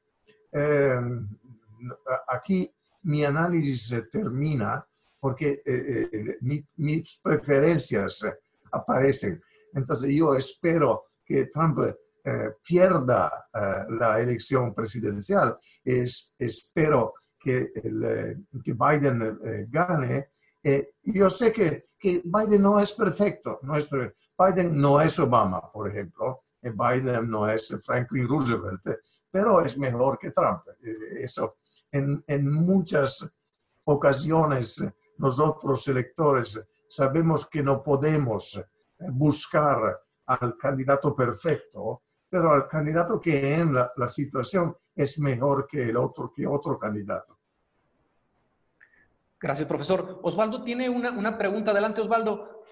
aquí 2.27 2.71
mi 3.03 3.23
análisis 3.23 3.95
termina 4.11 4.85
porque 5.19 5.61
eh, 5.65 6.09
eh, 6.11 6.63
mis 6.77 7.19
preferencias 7.23 8.25
aparecen. 8.71 9.41
Entonces 9.73 10.13
yo 10.13 10.35
espero 10.35 11.05
que 11.25 11.47
Trump 11.47 11.79
eh, 12.23 12.51
pierda 12.63 13.47
la 13.89 14.19
elección 14.19 14.73
presidencial, 14.73 15.57
es, 15.83 16.33
espero 16.37 17.13
que, 17.45 17.71
que 18.63 18.73
Biden 18.73 19.67
gane. 19.69 20.29
yo 21.03 21.29
sé 21.29 21.53
que, 21.53 21.85
que, 21.99 22.21
Biden 22.25 22.63
no 22.63 22.79
es 22.79 22.93
perfecto, 22.93 23.59
no 23.61 23.73
Biden 23.73 24.81
no 24.81 24.99
es 24.99 25.19
Obama, 25.19 25.71
por 25.71 25.89
ejemplo, 25.89 26.41
Biden 26.61 27.29
no 27.29 27.47
es 27.47 27.79
Franklin 27.85 28.27
Roosevelt, 28.27 28.81
pero 29.29 29.61
es 29.61 29.77
mejor 29.77 30.17
que 30.17 30.31
Trump. 30.31 30.63
Eso 31.17 31.57
en, 32.27 32.51
muchas 32.51 33.27
ocasiones 33.85 34.83
nosotros 35.17 35.87
electores 35.87 36.59
sabemos 36.87 37.47
que 37.47 37.63
no 37.63 37.81
podemos 37.81 38.61
buscar 39.11 40.01
al 40.25 40.57
candidato 40.57 41.15
perfecto, 41.15 42.01
pero 42.29 42.51
al 42.51 42.67
candidato 42.67 43.19
que 43.19 43.55
en 43.55 43.73
la, 43.73 44.07
situación 44.07 44.75
es 44.95 45.19
mejor 45.19 45.67
que 45.67 45.89
el 45.89 45.97
otro, 45.97 46.31
que 46.33 46.45
otro 46.45 46.77
candidato. 46.77 47.34
Gracias, 49.45 49.67
profesor. 49.67 50.19
Osvaldo 50.23 50.63
tiene 50.63 50.89
una, 50.89 51.11
una 51.11 51.37
pregunta. 51.37 51.69
Adelante, 51.69 52.01
Osvaldo. 52.01 52.63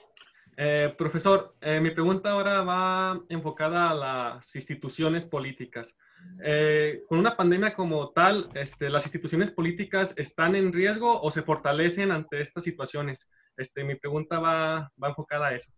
Eh, 0.58 0.92
profesor, 0.98 1.53
eh, 1.62 1.80
mi 1.80 1.92
pregunta 1.92 2.32
ahora 2.32 2.63
va 2.63 3.22
enfocada 3.30 3.92
a 3.92 3.94
las 3.94 4.56
instituciones 4.56 5.24
políticas. 5.24 5.96
Eh, 6.44 7.03
con 7.08 7.20
una 7.20 7.38
pandemia 7.38 7.75
como 7.75 8.10
tal, 8.10 8.50
este, 8.56 8.89
¿las 8.89 9.03
instituciones 9.03 9.51
políticas 9.51 10.15
están 10.18 10.56
en 10.56 10.74
riesgo 10.74 11.22
o 11.22 11.30
se 11.30 11.44
fortalecen 11.44 12.10
ante 12.10 12.42
estas 12.42 12.64
situaciones? 12.64 13.29
Este, 13.55 13.83
mi 13.83 13.94
pregunta 13.94 14.40
va, 14.40 14.92
va 15.01 15.09
enfocada 15.09 15.50
a 15.50 15.53
eso. 15.53 15.72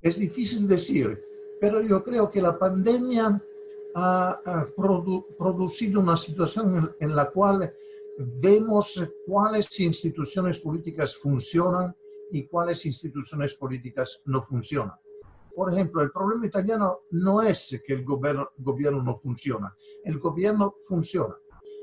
Es 0.00 0.20
difícil 0.20 0.68
decir, 0.68 1.20
pero 1.60 1.82
yo 1.82 2.04
creo 2.04 2.30
que 2.30 2.40
la 2.40 2.56
pandemia 2.56 3.42
ha, 3.96 4.66
producido 4.76 6.00
una 6.00 6.16
situación 6.16 6.94
en 7.00 7.16
la 7.16 7.28
cual 7.30 7.72
vemos 8.18 9.04
cuáles 9.26 9.78
instituciones 9.80 10.60
políticas 10.60 11.16
funcionan 11.16 11.94
y 12.30 12.46
cuáles 12.46 12.84
instituciones 12.84 13.54
políticas 13.54 14.22
no 14.26 14.42
funcionan. 14.42 14.96
Por 15.54 15.72
ejemplo, 15.72 16.02
el 16.02 16.10
problema 16.10 16.46
italiano 16.46 17.00
no 17.12 17.42
es 17.42 17.82
que 17.84 17.92
el 17.92 18.04
gobierno, 18.04 18.50
gobierno 18.58 19.02
no 19.02 19.16
funciona, 19.16 19.74
el 20.04 20.18
gobierno 20.18 20.74
funciona. 20.86 21.36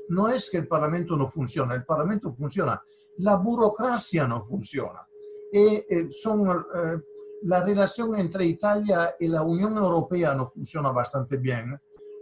No 0.08 0.28
es 0.28 0.50
que 0.50 0.58
el 0.58 0.68
Parlamento 0.68 1.16
no 1.16 1.26
funciona, 1.28 1.74
el 1.74 1.84
Parlamento 1.84 2.32
funciona, 2.32 2.80
la 3.18 3.36
burocracia 3.36 4.26
no 4.26 4.42
funciona. 4.42 5.06
Y, 5.52 5.84
eh, 5.88 6.06
son, 6.10 6.48
eh, 6.48 7.00
la 7.42 7.62
relación 7.64 8.18
entre 8.18 8.46
Italia 8.46 9.16
y 9.18 9.28
la 9.28 9.42
Unión 9.42 9.76
Europea 9.76 10.34
no 10.34 10.48
funciona 10.48 10.90
bastante 10.90 11.36
bien, 11.36 11.78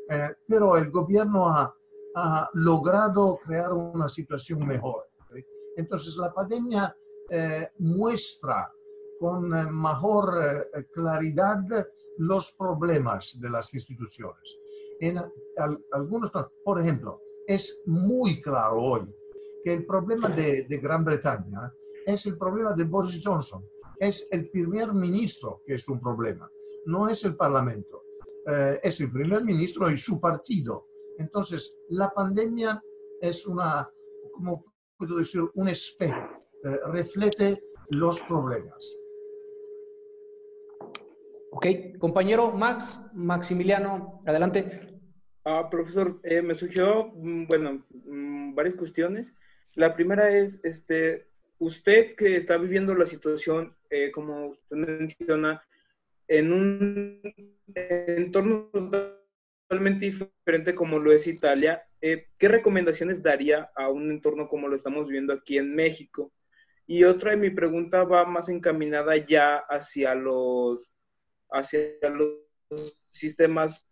eh, 0.08 0.30
pero 0.46 0.76
el 0.76 0.90
gobierno 0.90 1.48
ha, 1.48 1.74
ha, 2.14 2.48
logrado 2.54 3.38
crear 3.44 3.72
una 3.72 4.08
situación 4.08 4.66
mejor. 4.66 5.06
Entonces, 5.76 6.16
la 6.16 6.32
pandemia 6.32 6.96
eh, 7.30 7.68
muestra 7.78 8.70
con 9.18 9.46
eh, 9.56 9.64
mejor 9.70 10.34
eh, 10.42 10.86
claridad 10.92 11.58
los 12.18 12.52
problemas 12.52 13.40
de 13.40 13.50
las 13.50 13.72
instituciones. 13.74 14.56
En 15.00 15.18
algunos, 15.92 16.30
por 16.64 16.80
ejemplo, 16.80 17.20
es 17.46 17.82
muy 17.86 18.40
claro 18.40 18.80
hoy 18.80 19.14
que 19.64 19.74
el 19.74 19.86
problema 19.86 20.28
de, 20.28 20.66
Gran 20.80 21.04
Bretaña 21.04 21.72
es 22.06 22.26
el 22.26 22.38
problema 22.38 22.74
de 22.74 22.84
Boris 22.84 23.20
Johnson. 23.24 23.64
Es 23.98 24.28
el 24.30 24.50
primer 24.50 24.92
ministro 24.92 25.62
que 25.66 25.74
es 25.74 25.88
un 25.88 26.00
problema, 26.00 26.48
no 26.86 27.08
es 27.08 27.24
el 27.24 27.36
Parlamento. 27.36 28.02
es 28.82 29.00
el 29.00 29.10
primer 29.10 29.42
ministro 29.42 29.90
y 29.90 29.96
su 29.96 30.20
partido. 30.20 30.86
Entonces, 31.18 31.76
la 31.88 32.10
pandemia 32.10 32.82
es 33.20 33.46
una, 33.46 33.88
como 34.32 34.64
puedo 34.96 35.16
decir, 35.16 35.42
un 35.54 35.68
espejo 35.68 36.38
eh, 36.64 36.78
reflete 36.92 37.62
los 37.90 38.22
problemas. 38.22 38.96
Ok, 41.50 41.66
compañero 41.98 42.50
Max, 42.52 43.10
Maximiliano, 43.14 44.20
adelante. 44.26 44.94
Ah, 45.44 45.68
profesor, 45.70 46.18
eh, 46.24 46.42
me 46.42 46.54
surgió, 46.54 47.12
mm, 47.14 47.46
bueno, 47.46 47.84
mm, 47.90 48.54
varias 48.54 48.74
cuestiones. 48.74 49.32
La 49.74 49.94
primera 49.94 50.36
es, 50.36 50.58
este, 50.64 51.28
usted 51.58 52.16
que 52.16 52.36
está 52.36 52.56
viviendo 52.56 52.94
la 52.94 53.06
situación, 53.06 53.76
eh, 53.90 54.10
como 54.10 54.48
usted 54.48 54.76
menciona, 54.76 55.62
en 56.28 56.52
un 56.52 57.20
entorno 57.74 58.70
totalmente 59.74 60.06
diferente 60.06 60.74
como 60.74 61.00
lo 61.00 61.10
es 61.10 61.26
Italia, 61.26 61.82
¿qué 62.00 62.48
recomendaciones 62.48 63.22
daría 63.22 63.70
a 63.74 63.88
un 63.88 64.08
entorno 64.10 64.48
como 64.48 64.68
lo 64.68 64.76
estamos 64.76 65.08
viendo 65.08 65.32
aquí 65.32 65.58
en 65.58 65.74
México? 65.74 66.32
Y 66.86 67.02
otra 67.02 67.32
de 67.32 67.38
mi 67.38 67.50
pregunta 67.50 68.04
va 68.04 68.24
más 68.24 68.48
encaminada 68.48 69.16
ya 69.16 69.56
hacia 69.68 70.14
los, 70.14 70.92
hacia 71.50 71.88
los 72.10 72.96
sistemas 73.10 73.82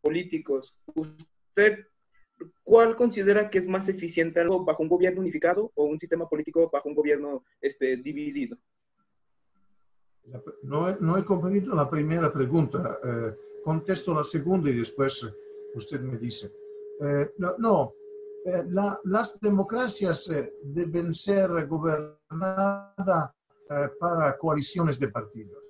políticos. 0.00 0.74
¿Usted 0.94 1.86
cuál 2.62 2.96
considera 2.96 3.50
que 3.50 3.58
es 3.58 3.68
más 3.68 3.88
eficiente 3.90 4.42
bajo 4.64 4.82
un 4.82 4.88
gobierno 4.88 5.20
unificado 5.20 5.72
o 5.74 5.84
un 5.84 5.98
sistema 5.98 6.26
político 6.26 6.70
bajo 6.72 6.88
un 6.88 6.94
gobierno 6.94 7.44
este, 7.60 7.96
dividido? 7.96 8.56
No 10.62 10.96
no 10.96 11.18
he 11.18 11.24
comprendido 11.24 11.74
la 11.74 11.90
primera 11.90 12.32
pregunta. 12.32 12.98
Eh, 13.04 13.36
contesto 13.66 14.14
la 14.14 14.22
segunda 14.22 14.70
y 14.70 14.76
después 14.76 15.26
usted 15.74 16.00
me 16.00 16.16
dice. 16.18 16.54
Eh, 17.00 17.32
no, 17.58 17.94
eh, 18.44 18.64
las 19.04 19.40
democracias 19.40 20.30
eh, 20.30 20.54
deben 20.62 21.12
ser 21.16 21.66
gobernadas 21.66 23.32
eh, 23.68 23.88
para 23.98 24.38
coaliciones 24.38 25.00
de 25.00 25.08
partidos, 25.08 25.64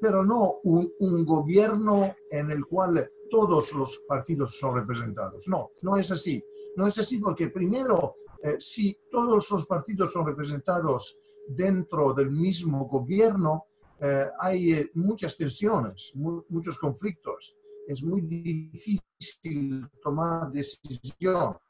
pero 0.00 0.24
no 0.24 0.58
un, 0.64 1.24
gobierno 1.24 2.16
en 2.28 2.50
el 2.50 2.66
cual 2.66 3.08
todos 3.30 3.72
los 3.72 3.98
partidos 4.08 4.58
son 4.58 4.74
representados. 4.74 5.46
No, 5.46 5.70
no 5.82 5.96
es 5.96 6.10
así. 6.10 6.44
No 6.76 6.88
es 6.88 6.98
así 6.98 7.18
porque 7.18 7.48
primero, 7.48 8.16
si 8.58 8.98
todos 9.10 9.50
los 9.50 9.66
partidos 9.66 10.12
son 10.12 10.26
representados 10.26 11.18
dentro 11.48 12.12
del 12.12 12.30
mismo 12.30 12.86
gobierno, 12.86 13.66
hay 14.40 14.90
muchas 14.94 15.36
tensiones, 15.36 16.12
muchos 16.14 16.76
conflictos 16.78 17.56
es 17.86 18.02
muy 18.02 18.20
difícil 18.22 19.88
tomar 20.02 20.50
decisiones. 20.50 21.60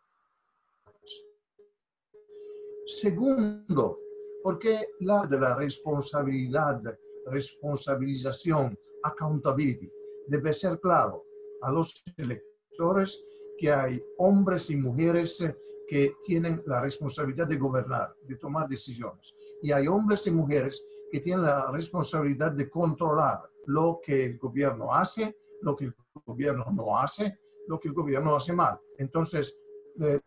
Segundo, 2.86 3.98
porque 4.42 4.88
la 5.00 5.26
de 5.26 5.38
la 5.38 5.54
responsabilidad, 5.54 6.82
responsabilización, 7.26 8.78
accountability, 9.02 9.90
debe 10.26 10.52
ser 10.52 10.78
claro 10.80 11.24
a 11.62 11.72
los 11.72 12.02
electores 12.16 13.24
que 13.58 13.70
hay 13.70 14.02
hombres 14.18 14.70
y 14.70 14.76
mujeres 14.76 15.44
que 15.86 16.16
tienen 16.24 16.62
la 16.66 16.80
responsabilidad 16.80 17.46
de 17.46 17.56
gobernar, 17.56 18.14
de 18.26 18.36
tomar 18.36 18.68
decisiones. 18.68 19.34
y 19.62 19.70
hay 19.70 19.86
hombres 19.86 20.26
y 20.26 20.30
mujeres 20.32 20.84
que 21.12 21.20
tienen 21.20 21.44
la 21.44 21.70
responsabilidad 21.70 22.52
de 22.52 22.70
controlar 22.70 23.42
lo 23.66 24.00
que 24.02 24.24
el 24.24 24.38
gobierno 24.38 24.94
hace, 24.94 25.36
lo 25.60 25.76
que 25.76 25.84
el 25.84 25.94
gobierno 26.24 26.64
no 26.72 26.98
hace, 26.98 27.38
lo 27.68 27.78
que 27.78 27.88
el 27.88 27.94
gobierno 27.94 28.34
hace 28.34 28.54
mal. 28.54 28.80
Entonces, 28.96 29.54
eh, 30.00 30.20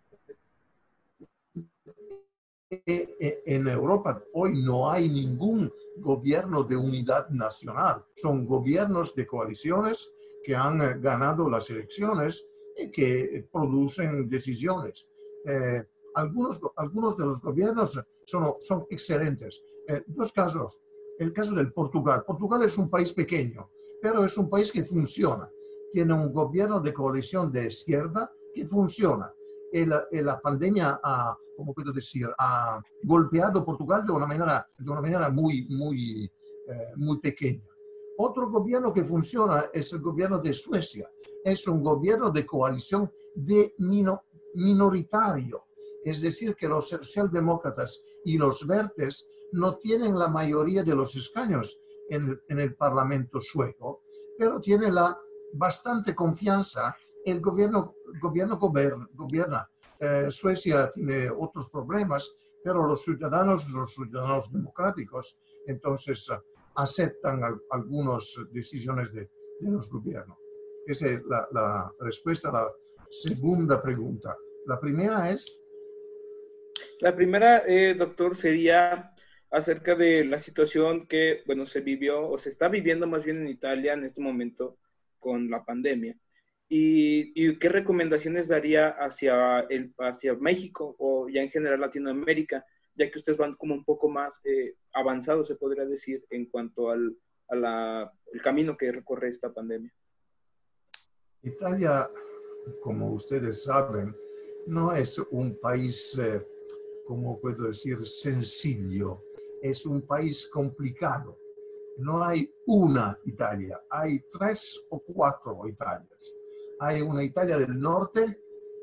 eh, 2.70 3.16
eh, 3.20 3.44
en 3.48 3.68
Europa 3.68 4.24
hoy 4.34 4.62
no 4.64 4.90
hay 4.92 5.10
ningún 5.10 5.74
gobierno 5.98 6.64
de 6.64 6.78
unidad 6.78 7.30
nacional. 7.30 8.06
Son 8.16 8.46
gobiernos 8.46 9.16
de 9.16 9.26
coaliciones 9.26 10.14
que 10.44 10.56
han 10.56 11.02
ganado 11.02 11.50
las 11.50 11.68
elecciones 11.72 12.46
y 12.78 12.92
que 12.92 13.48
producen 13.52 14.30
decisiones. 14.30 15.10
algunos, 16.14 16.62
algunos 16.76 17.18
de 17.18 17.26
los 17.26 17.42
gobiernos 17.42 18.00
son, 18.26 18.54
son 18.60 18.86
excelentes. 18.92 19.64
Dos 20.08 20.32
casos. 20.32 20.82
El 21.18 21.32
caso 21.32 21.56
del 21.56 21.72
Portugal. 21.72 22.24
Portugal 22.26 22.64
es 22.64 22.78
un 22.78 22.90
país 22.90 23.14
pequeño, 23.14 23.70
pero 24.02 24.26
es 24.26 24.38
un 24.38 24.50
país 24.50 24.72
que 24.72 24.84
funciona. 24.84 25.50
Tiene 25.92 26.14
un 26.14 26.34
gobierno 26.34 26.80
de 26.82 26.94
coalición 26.94 27.52
de 27.52 27.68
izquierda 27.68 28.32
que 28.54 28.66
funciona 28.66 29.32
la, 29.84 30.08
la 30.12 30.40
pandemia 30.40 31.02
ha, 31.04 31.38
como 31.58 31.74
puedo 31.74 31.92
decir, 31.92 32.30
ha 32.38 32.82
golpeado 33.04 33.66
Portugal 33.66 34.06
de 34.06 34.14
una 34.14 34.28
manera, 34.28 34.70
de 34.78 34.90
una 34.90 35.02
manera 35.02 35.30
muy, 35.30 35.68
muy, 35.68 36.26
eh, 36.26 36.94
muy 36.96 37.20
pequeña. 37.20 37.68
Otro 38.18 38.50
gobierno 38.50 38.94
que 38.94 39.04
funciona 39.04 39.66
es 39.74 39.92
el 39.92 40.02
gobierno 40.02 40.40
de 40.40 40.54
Suecia. 40.54 41.10
Es 41.44 41.68
un 41.68 41.84
gobierno 41.84 42.30
de 42.30 42.46
coalición 42.46 43.12
de 43.36 43.76
minoritario. 44.54 45.66
Es 46.04 46.22
decir, 46.22 46.56
que 46.56 46.70
los 46.70 46.88
socialdemócratas 46.88 48.02
y 48.24 48.38
los 48.38 48.66
verdes 48.66 49.28
no 49.56 49.78
tienen 49.78 50.18
la 50.20 50.28
mayoría 50.28 50.84
de 50.84 50.96
los 50.96 51.16
escaños 51.16 51.80
en, 52.10 52.40
el 52.50 52.76
Parlamento 52.76 53.40
sueco, 53.40 54.04
pero 54.38 54.60
tienen 54.60 54.94
la 54.94 55.18
bastante 55.54 56.14
confianza 56.14 56.96
el 57.26 57.40
gobierno, 57.40 57.96
gobierno 58.22 58.60
gobierna. 58.60 59.70
Eh, 60.00 60.30
Suecia 60.30 60.92
tiene 60.92 61.30
otros 61.30 61.70
problemas, 61.70 62.36
pero 62.64 62.86
los 62.86 63.04
ciudadanos, 63.04 63.68
los 63.70 63.94
ciudadanos 63.94 64.52
democráticos, 64.52 65.40
entonces 65.66 66.30
eh, 66.30 66.36
aceptan 66.76 67.42
algunas 67.72 68.36
decisiones 68.52 69.12
de, 69.14 69.30
los 69.62 69.90
gobiernos. 69.90 70.38
Esa 70.86 71.08
es 71.08 71.22
la, 71.26 71.92
respuesta 72.02 72.50
a 72.50 72.52
la 72.52 72.72
segunda 73.10 73.82
pregunta. 73.82 74.36
La 74.68 74.80
primera 74.80 75.32
es... 75.32 75.60
La 77.00 77.16
primera, 77.16 77.64
eh, 77.66 77.96
doctor, 77.96 78.36
sería 78.36 79.15
acerca 79.52 79.96
de 79.96 80.26
la 80.26 80.40
situación 80.40 81.08
que, 81.08 81.44
bueno, 81.46 81.66
se 81.66 81.82
vivió 81.82 82.28
o 82.30 82.38
se 82.38 82.50
está 82.50 82.68
viviendo 82.68 83.08
más 83.08 83.24
bien 83.24 83.42
en 83.42 83.48
Italia 83.48 83.94
en 83.94 84.04
este 84.04 84.22
momento 84.22 84.78
con 85.20 85.50
la 85.50 85.64
pandemia. 85.64 86.18
¿Y, 86.68 87.58
qué 87.60 87.70
recomendaciones 87.70 88.48
daría 88.48 88.90
hacia, 88.90 89.60
el, 89.70 89.94
hacia 90.00 90.34
México 90.34 90.96
o 90.98 91.30
ya 91.30 91.42
en 91.42 91.52
general 91.52 91.80
Latinoamérica, 91.80 92.66
ya 92.96 93.10
que 93.10 93.20
ustedes 93.20 93.38
van 93.38 93.56
como 93.56 93.76
un 93.76 93.86
poco 93.86 94.10
más 94.10 94.42
eh, 94.44 94.76
avanzados, 94.94 95.48
se 95.48 95.56
podría 95.56 95.86
decir, 95.86 96.26
en 96.30 96.48
cuanto 96.48 96.90
al 96.90 97.16
a 97.50 98.12
el 98.34 98.42
camino 98.42 98.76
que 98.78 98.92
recorre 98.92 99.30
esta 99.30 99.54
pandemia? 99.54 99.94
Italia, 101.44 102.10
como 102.82 103.12
ustedes 103.12 103.64
saben, 103.64 104.16
no 104.68 104.94
es 104.94 105.20
un 105.32 105.60
país, 105.60 106.18
eh, 106.18 106.46
como 107.06 107.40
puedo 107.40 107.68
decir, 107.68 108.06
sencillo, 108.06 109.24
es 109.70 109.86
un 109.86 110.02
país 110.06 110.50
complicado. 110.52 111.38
No 111.98 112.24
hay 112.24 112.54
una 112.68 113.18
Italia, 113.26 113.82
hay 113.90 114.20
tres 114.30 114.88
o 114.90 115.00
cuatro 115.00 115.68
Italias 115.68 116.36
hay 116.80 117.02
una 117.02 117.24
Italia 117.24 117.58
del 117.58 117.80
norte 117.80 118.42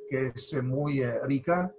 que 0.09 0.33
es 0.35 0.63
muy 0.63 1.01
eh, 1.01 1.25
rica, 1.25 1.75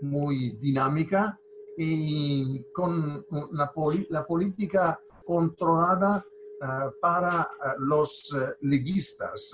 muy 0.00 0.50
dinámica 0.60 1.40
y 1.76 2.64
con 2.72 3.24
una 3.30 3.72
la 4.08 4.26
política 4.26 5.00
controlada 5.24 6.24
eh, 6.60 6.66
para 7.00 7.42
eh, 7.42 7.68
los 7.78 8.36
leguistas, 8.60 9.52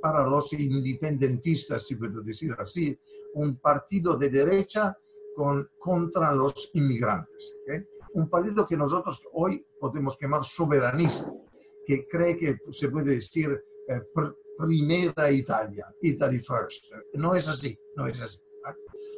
para 0.00 0.26
los 0.26 0.52
independentistas, 0.52 1.86
si 1.86 1.96
puedo 1.96 2.22
decir 2.22 2.54
así, 2.58 2.98
un 3.34 3.58
partido 3.58 4.16
de 4.16 4.30
derecha 4.30 4.96
con, 5.34 5.68
contra 5.78 6.32
los 6.32 6.70
inmigrantes. 6.74 7.60
Un 8.14 8.28
partido 8.30 8.66
que 8.66 8.76
nosotros 8.76 9.22
hoy 9.32 9.66
podemos 9.80 10.16
llamar 10.20 10.44
soberanista, 10.44 11.32
que 11.84 12.06
cree 12.06 12.36
que 12.36 12.58
se 12.70 12.88
puede 12.88 13.16
decir 13.16 13.48
primera 14.56 15.30
Italia, 15.30 15.92
Italy 16.00 16.38
first. 16.38 16.92
No 17.14 17.34
es 17.34 17.48
así, 17.48 17.78
no 17.96 18.06
es 18.06 18.20
así. 18.20 18.40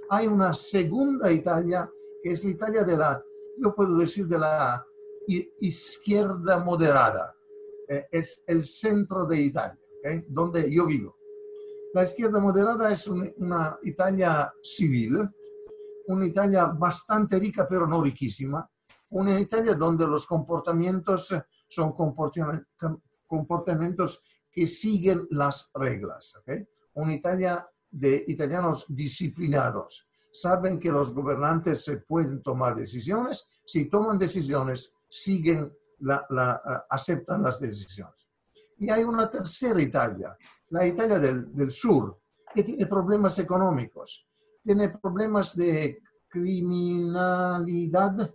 Hay 0.09 0.26
una 0.26 0.54
segunda 0.54 1.30
Italia, 1.30 1.90
que 2.22 2.30
es 2.30 2.44
la 2.44 2.50
Italia 2.50 2.85
de 2.85 2.96
la, 2.96 3.22
yo 3.59 3.74
puedo 3.74 3.96
decir, 3.96 4.26
de 4.26 4.38
la 4.38 4.87
izquierda 5.61 6.59
moderada. 6.61 7.37
Eh, 7.88 8.06
es 8.11 8.44
el 8.46 8.64
centro 8.64 9.26
de 9.26 9.40
Italia, 9.42 9.78
donde 10.28 10.70
yo 10.72 10.87
vivo. 10.87 11.16
La 11.92 12.04
izquierda 12.04 12.40
moderada 12.40 12.90
es 12.90 13.06
una 13.09 13.78
Italia 13.82 14.52
civil, 14.62 15.18
una 16.09 16.26
Italia 16.26 16.66
bastante 16.66 17.38
rica, 17.38 17.66
pero 17.68 17.87
no 17.87 18.02
riquísima, 18.02 18.68
una 19.10 19.38
Italia 19.38 19.74
donde 19.74 20.06
los 20.06 20.26
comportamientos 20.26 21.34
son 21.68 21.94
comportamientos 23.26 24.24
que 24.50 24.66
siguen 24.66 25.26
las 25.30 25.70
reglas. 25.74 26.36
¿okay? 26.36 26.66
Una 26.94 27.14
Italia 27.14 27.68
de 27.90 28.24
italianos 28.28 28.86
disciplinados. 28.88 30.08
Saben 30.32 30.78
que 30.78 30.90
los 30.90 31.14
gobernantes 31.14 31.84
se 31.84 31.98
pueden 31.98 32.42
tomar 32.42 32.76
decisiones. 32.76 33.48
Si 33.64 33.86
toman 33.86 34.18
decisiones, 34.18 34.94
siguen, 35.08 35.72
la, 36.00 36.26
aceptan 36.90 37.42
las 37.42 37.60
decisiones. 37.60 38.28
Y 38.78 38.90
hay 38.90 39.04
una 39.04 39.30
tercera 39.30 39.80
Italia, 39.80 40.36
la 40.68 40.86
Italia 40.86 41.18
del, 41.18 41.54
del 41.54 41.70
sur, 41.70 42.20
que 42.54 42.62
tiene 42.62 42.86
problemas 42.86 43.38
económicos, 43.38 44.26
tiene 44.62 44.90
problemas 44.90 45.56
de 45.56 46.02
criminalidad, 46.28 48.30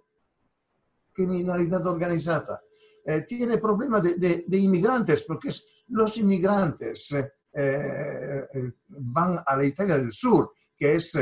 criminalidad 1.13 1.85
organizada, 1.87 2.61
eh, 3.03 3.21
tiene 3.21 3.57
problemas 3.57 4.03
de, 4.03 4.45
de, 4.47 4.57
inmigrantes, 4.57 5.23
porque 5.23 5.49
los 5.87 6.17
inmigrantes 6.17 7.11
eh, 7.13 8.47
eh, 8.53 8.71
van 8.87 9.41
a 9.43 9.55
la 9.55 9.65
Italia 9.65 9.97
del 9.97 10.13
Sur, 10.13 10.51
que 10.77 10.95
es, 10.95 11.13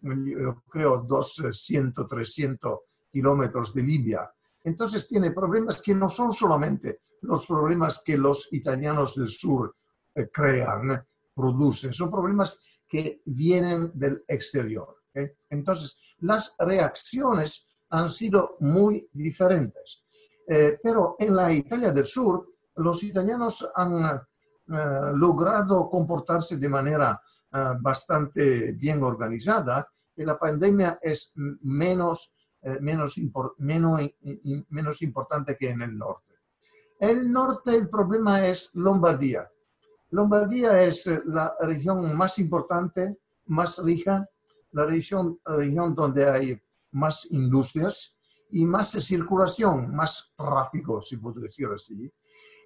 yo 0.00 0.62
creo, 0.68 0.98
200, 1.02 2.08
300 2.08 2.78
kilómetros 3.10 3.74
de 3.74 3.82
Libia. 3.82 4.30
Entonces 4.64 5.06
tiene 5.06 5.30
problemas 5.30 5.82
que 5.82 5.94
no 5.94 6.08
son 6.08 6.32
solamente 6.32 7.02
los 7.22 7.46
problemas 7.46 8.02
que 8.04 8.16
los 8.16 8.52
italianos 8.52 9.14
del 9.14 9.28
sur 9.28 9.74
crean, 10.32 11.06
producen, 11.34 11.92
son 11.92 12.10
problemas 12.10 12.60
que 12.88 13.22
vienen 13.24 13.90
del 13.94 14.24
exterior. 14.26 15.02
Entonces, 15.48 15.98
las 16.18 16.56
reacciones 16.58 17.66
han 17.96 18.10
sido 18.10 18.56
muy 18.60 19.08
diferentes. 19.12 20.02
Eh, 20.46 20.78
pero 20.82 21.16
en 21.18 21.34
la 21.34 21.50
Italia 21.50 21.92
del 21.92 22.06
Sur, 22.06 22.46
los 22.76 23.02
italianos 23.02 23.66
han 23.74 24.04
eh, 24.04 25.12
logrado 25.14 25.88
comportarse 25.88 26.58
de 26.58 26.68
manera 26.68 27.20
eh, 27.52 27.72
bastante 27.80 28.72
bien 28.72 29.02
organizada 29.02 29.88
y 30.14 30.24
la 30.24 30.38
pandemia 30.38 30.98
es 31.00 31.32
menos, 31.62 32.34
menos, 32.80 33.18
menos, 33.58 34.00
menos 34.70 35.02
importante 35.02 35.56
que 35.56 35.70
en 35.70 35.82
el 35.82 35.96
norte. 35.96 36.34
El 36.98 37.30
norte 37.30 37.76
el 37.76 37.88
problema 37.88 38.46
es 38.46 38.74
Lombardía. 38.74 39.48
Lombardía 40.10 40.82
es 40.82 41.06
la 41.26 41.54
región 41.60 42.16
más 42.16 42.38
importante, 42.38 43.18
más 43.46 43.78
rica, 43.84 44.26
la 44.72 44.86
región, 44.86 45.38
región 45.44 45.94
donde 45.94 46.30
hay 46.30 46.62
más 46.92 47.28
industrias, 47.30 48.16
y 48.50 48.64
más 48.64 48.90
circulación, 48.90 49.94
más 49.94 50.32
tráfico, 50.36 51.02
si 51.02 51.16
puedo 51.16 51.40
decir 51.40 51.68
así. 51.74 52.10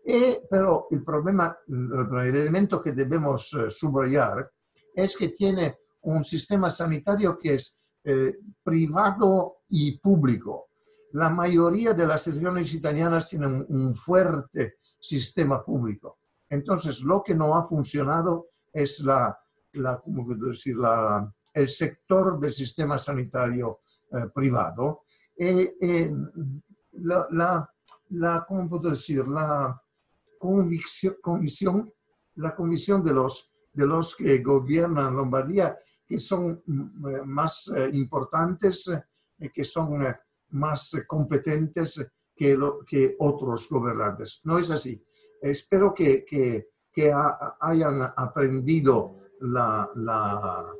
Eh, 0.05 0.43
pero 0.51 0.87
el 0.91 1.05
problema, 1.05 1.57
el 1.69 2.37
elemento 2.37 2.81
que 2.81 2.93
debemos 2.93 3.53
eh, 3.55 3.71
subrayar 3.71 4.51
es 4.95 5.17
que 5.17 5.29
tiene 5.29 5.79
un 6.03 6.25
sistema 6.25 6.71
sanitario 6.71 7.39
que 7.39 7.55
es 7.55 7.79
eh, 8.05 8.39
privado 8.63 9.59
y 9.69 9.99
público. 9.99 10.69
La 11.13 11.29
mayoría 11.29 11.93
de 11.93 12.07
las 12.07 12.27
regiones 12.27 12.73
italianas 12.75 13.29
tienen 13.29 13.67
un 13.69 13.95
fuerte 13.95 14.77
sistema 14.99 15.65
público. 15.65 16.19
Entonces, 16.49 17.03
lo 17.03 17.23
que 17.23 17.35
no 17.35 17.55
ha 17.55 17.65
funcionado 17.65 18.49
es 18.73 19.01
la, 19.01 19.39
la 19.73 20.01
¿cómo 20.01 20.27
decir? 20.35 20.77
La, 20.77 21.33
el 21.53 21.69
sector 21.69 22.39
del 22.39 22.53
sistema 22.53 22.99
sanitario 22.99 23.81
privado 24.35 25.03
la, 26.92 27.27
la, 27.31 27.70
la, 28.11 28.44
¿cómo 28.46 28.68
puedo 28.68 28.90
decir? 28.90 29.27
La 29.27 29.81
convicción, 30.38 31.92
la 32.37 32.55
convicción 32.55 33.05
de 33.05 33.12
los, 33.12 33.51
de 33.73 33.87
los 33.87 34.16
que 34.16 34.42
gobiernan 34.42 35.16
Lombardía 35.16 35.77
que 36.07 36.18
son 36.18 36.62
mm, 36.66 37.23
más 37.25 37.70
importantes, 37.92 38.90
que 39.55 39.64
son 39.64 40.05
más 40.51 40.96
competentes 41.07 42.05
que, 42.35 42.57
lo, 42.57 42.81
que 42.85 43.14
otros 43.18 43.68
gobernantes. 43.68 44.40
No 44.44 44.59
es 44.59 44.70
así. 44.73 45.03
Espero 45.40 45.94
que, 45.94 46.25
que, 46.25 46.70
que 46.92 47.12
hayan 47.61 48.12
aprendido 48.16 49.18
la, 49.40 49.88
la, 49.94 50.75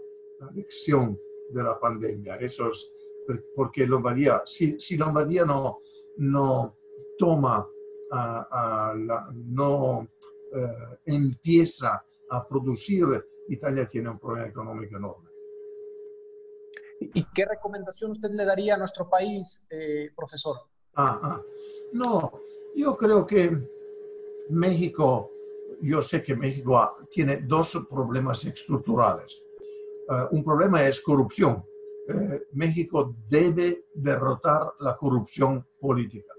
lección 0.53 1.19
de 1.51 1.63
la 1.63 1.79
pandemia. 1.79 2.37
Eso 2.37 2.69
es 2.69 2.89
porque 3.55 3.87
Lombardía, 3.87 4.43
si, 4.45 4.79
si 4.79 4.97
Lombardía 4.97 5.45
no, 5.45 5.79
no 6.19 6.77
toma, 7.19 7.67
no 9.35 10.09
eh, 10.53 10.99
empieza 11.07 12.05
a 12.31 12.49
producir, 12.49 13.07
Italia 13.49 13.87
tiene 13.87 14.11
un 14.11 14.19
problema 14.19 14.49
económico 14.49 14.97
enorme. 14.97 15.29
¿Y 17.01 17.25
qué 17.35 17.47
recomendación 17.47 18.11
usted 18.11 18.31
le 18.31 18.45
daría 18.45 18.75
a 18.75 18.79
nuestro 18.79 19.09
país, 19.09 19.67
eh, 19.71 20.11
profesor? 20.15 20.57
Ah, 20.95 21.19
ah, 21.23 21.43
No, 21.93 22.33
yo 22.75 22.97
creo 22.97 23.27
que 23.27 23.57
México, 24.51 25.31
yo 25.81 26.03
sé 26.03 26.23
que 26.23 26.37
México 26.37 26.97
tiene 27.11 27.39
dos 27.39 27.87
problemas 27.89 28.45
estructurales. 28.45 29.43
Eh, 30.11 30.27
un 30.33 30.45
problema 30.45 30.87
es 30.87 31.01
corrupción. 31.01 31.65
Eh, 32.11 32.49
México 32.55 33.15
debe 33.29 33.87
derrotar 33.95 34.73
la 34.81 34.97
corrupción 34.97 35.67
política, 35.81 36.33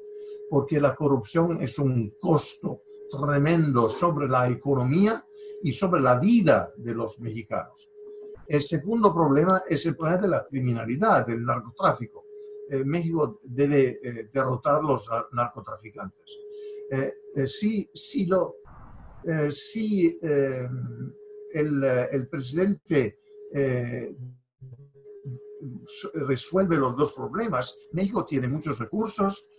porque 0.49 0.79
la 0.79 0.95
corrupción 0.95 1.61
es 1.61 1.79
un 1.79 2.13
costo 2.19 2.83
tremendo 3.09 3.89
sobre 3.89 4.27
la 4.27 4.49
economía 4.49 5.25
y 5.63 5.71
sobre 5.71 6.01
la 6.01 6.19
vida 6.19 6.73
de 6.77 6.93
los 6.93 7.19
mexicanos. 7.19 7.89
El 8.47 8.61
segundo 8.61 9.13
problema 9.13 9.63
es 9.67 9.85
el 9.85 9.95
problema 9.95 10.21
de 10.21 10.27
la 10.27 10.45
criminalidad, 10.45 11.25
del 11.25 11.45
narcotráfico. 11.45 12.25
Eh, 12.69 12.83
México 12.83 13.39
debe 13.43 13.99
eh, 14.03 14.29
derrotar 14.33 14.83
los 14.83 15.09
narcotraficantes. 15.31 16.37
Eh, 16.89 17.47
si, 17.47 17.89
si, 17.93 18.25
lo, 18.25 18.57
si 19.49 20.19
el, 20.21 21.83
el, 22.11 22.27
presidente 22.27 23.19
resuelve 26.13 26.77
los 26.77 26.95
dos 26.95 27.13
problemas, 27.13 27.77
México 27.93 28.25
tiene 28.25 28.47
muchos 28.47 28.79
recursos, 28.79 29.49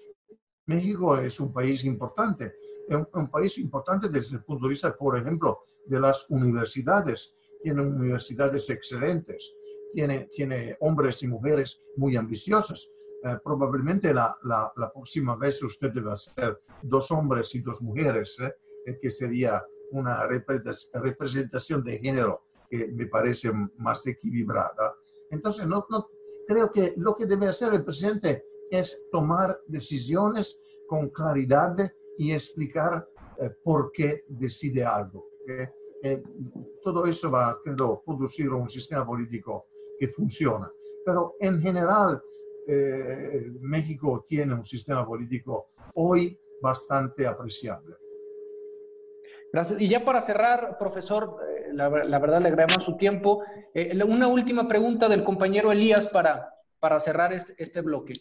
México 0.66 1.16
es 1.16 1.40
un 1.40 1.52
país 1.52 1.84
importante, 1.84 2.54
un, 2.88 3.06
un 3.14 3.30
país 3.30 3.58
importante 3.58 4.08
desde 4.08 4.36
el 4.36 4.44
punto 4.44 4.66
de 4.66 4.70
vista, 4.70 4.96
por 4.96 5.16
ejemplo, 5.18 5.60
de 5.86 6.00
las 6.00 6.26
universidades 6.30 7.34
tiene 7.62 7.82
universidades 7.82 8.68
excelentes, 8.70 9.54
tiene, 9.92 10.28
tiene 10.32 10.76
hombres 10.80 11.22
y 11.22 11.28
mujeres 11.28 11.80
muy 11.96 12.16
ambiciosos. 12.16 12.90
Eh, 13.24 13.38
probablemente 13.42 14.12
la, 14.12 14.36
la, 14.42 14.92
próxima 14.92 15.36
vez 15.36 15.62
usted 15.62 15.92
debe 15.92 16.12
hacer 16.12 16.60
dos 16.82 17.10
hombres 17.12 17.54
y 17.54 17.60
dos 17.60 17.80
mujeres, 17.80 18.36
eh, 18.40 18.52
eh, 18.84 18.98
que 19.00 19.10
sería 19.10 19.64
una 19.92 20.26
representación 20.26 21.84
de 21.84 21.98
género 21.98 22.46
que 22.68 22.88
me 22.88 23.06
parece 23.06 23.52
más 23.78 24.04
equilibrada. 24.06 24.94
Entonces, 25.32 25.66
no, 25.66 25.84
no, 25.90 26.08
creo 26.46 26.70
que 26.70 26.94
lo 26.96 27.16
que 27.16 27.26
debe 27.26 27.48
hacer 27.48 27.74
el 27.74 27.84
presidente 27.84 28.46
es 28.70 29.08
tomar 29.10 29.60
decisiones 29.66 30.60
con 30.86 31.08
claridad 31.08 31.74
y 32.16 32.32
explicar 32.32 33.08
por 33.64 33.90
qué 33.90 34.24
decide 34.28 34.84
algo. 34.84 35.26
Eh, 36.04 36.22
todo 36.82 37.06
eso 37.06 37.30
va, 37.30 37.58
creo, 37.62 38.02
producir 38.04 38.52
un 38.52 38.68
sistema 38.68 39.06
político 39.06 39.66
que 39.98 40.08
funciona. 40.08 40.70
Pero 41.04 41.36
en 41.40 41.60
general, 41.60 42.22
eh, 42.66 43.52
México 43.60 44.24
tiene 44.26 44.54
un 44.54 44.64
sistema 44.64 45.06
político 45.06 45.68
hoy 45.94 46.38
bastante 46.60 47.26
apreciable. 47.26 47.96
Gracias. 49.52 49.80
Y 49.80 49.88
ya 49.88 50.04
para 50.04 50.20
cerrar, 50.20 50.76
profesor, 50.78 51.36
eh, 51.72 52.04
la, 52.04 52.18
verdad 52.18 52.40
le 52.40 52.48
agradecemos 52.48 52.84
su 52.84 52.96
tiempo. 52.96 53.42
una 54.06 54.26
última 54.28 54.68
pregunta 54.68 55.08
del 55.08 55.24
compañero 55.24 55.72
Elías 55.72 56.06
para, 56.06 56.54
para 56.78 57.00
cerrar 57.00 57.32
este, 57.32 57.54
este 57.58 57.80
bloque. 57.80 58.14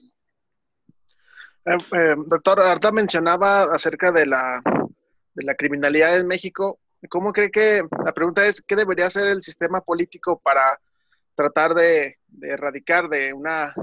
doctor, 2.28 2.62
ahorita 2.62 2.92
mencionaba 2.92 3.64
acerca 3.74 4.12
de 4.12 4.26
la, 4.26 4.62
de 5.34 5.44
la 5.44 5.56
criminalidad 5.56 6.18
en 6.18 6.28
México. 6.28 6.80
¿Cómo 7.10 7.34
cree 7.34 7.50
que, 7.50 7.82
la 8.06 8.14
pregunta 8.14 8.46
es, 8.46 8.62
¿qué 8.62 8.76
debería 8.76 9.08
hacer 9.08 9.28
el 9.28 9.42
sistema 9.42 9.82
político 9.82 10.40
para 10.40 10.80
tratar 11.36 11.74
de, 11.74 12.18
erradicar 12.42 13.10
de 13.10 13.34
una 13.34 13.74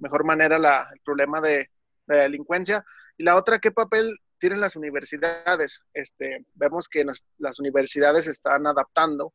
mejor 0.00 0.24
manera 0.24 0.56
el 0.56 1.00
problema 1.04 1.40
de, 1.40 1.70
la 2.06 2.16
delincuencia? 2.16 2.84
Y 3.16 3.22
la 3.22 3.36
otra, 3.36 3.60
¿qué 3.60 3.70
papel 3.70 4.18
tienen 4.44 4.60
las 4.60 4.76
universidades? 4.76 5.82
Este, 5.94 6.44
vemos 6.52 6.86
que 6.86 7.02
las 7.38 7.58
universidades 7.58 8.26
están 8.26 8.66
adaptando 8.66 9.32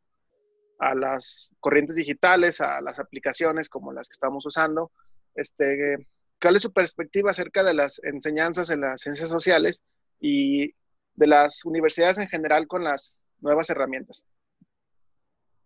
a 0.77 0.93
las 0.93 1.49
corrientes 1.59 1.95
digitales, 1.95 2.61
a 2.61 2.79
las 2.79 2.99
aplicaciones 2.99 3.69
como 3.69 3.91
las 3.91 4.07
que 4.07 4.13
estamos 4.13 4.45
usando. 4.45 4.91
Este, 5.33 6.07
¿Cuál 6.39 6.57
es 6.57 6.61
su 6.61 6.71
perspectiva 6.71 7.31
acerca 7.31 7.63
de 7.63 7.73
las 7.73 7.99
enseñanzas 8.03 8.69
en 8.69 8.81
las 8.81 9.01
ciencias 9.01 9.29
sociales 9.29 9.81
y 10.19 10.75
de 11.15 11.25
las 11.25 11.65
universidades 11.65 12.19
en 12.19 12.27
general 12.27 12.67
con 12.67 12.83
las 12.83 13.15
nuevas 13.39 13.67
herramientas. 13.71 14.23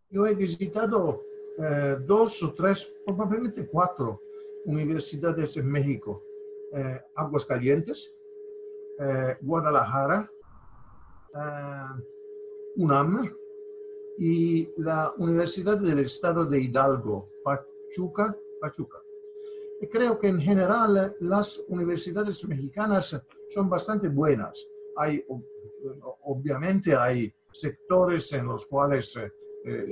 Yo 0.10 0.26
he 0.26 0.36
visitado 0.36 1.22
eh, 1.60 1.98
dos 2.00 2.42
o 2.44 2.54
tres, 2.54 2.90
probablemente 3.06 3.68
cuatro 3.68 4.22
universidades 4.64 5.58
en 5.58 5.70
México. 5.70 6.24
Eh, 6.74 7.02
Aguascalientes, 7.18 8.10
eh, 9.00 9.38
Guadalajara, 9.42 10.30
UNAM 12.76 13.36
y 14.20 14.70
la 14.78 15.12
Universidad 15.18 15.80
del 15.80 16.00
Estado 16.00 16.46
de 16.46 16.62
Hidalgo, 16.62 17.30
Pachuca, 17.44 18.38
Pachuca. 18.62 19.00
Y 19.82 19.88
creo 19.88 20.20
que 20.20 20.28
en 20.28 20.40
general 20.40 21.16
las 21.20 21.64
universidades 21.68 22.48
mexicanas 22.48 23.20
son 23.50 23.70
bastante 23.70 24.10
buenas. 24.10 24.66
Hay, 24.96 25.26
obviamente 26.24 26.96
hay 26.96 27.34
sectores 27.52 28.32
en 28.34 28.48
los 28.48 28.66
cuales 28.66 29.18
eh, 29.18 29.32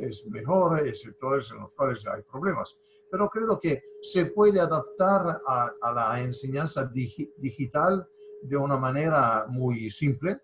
es 0.09 0.27
mejor 0.29 0.85
y 0.85 0.93
sectores 0.93 1.51
en 1.51 1.59
los 1.59 1.73
cuales 1.73 2.05
hay 2.07 2.21
problemas. 2.23 2.77
Pero 3.09 3.29
creo 3.29 3.59
que 3.59 3.83
se 4.01 4.27
puede 4.27 4.59
adaptar 4.59 5.41
a, 5.45 5.93
la 5.93 6.21
enseñanza 6.21 6.85
digital 6.85 8.07
de 8.41 8.57
una 8.57 8.77
manera 8.77 9.45
muy 9.49 9.89
simple. 9.89 10.41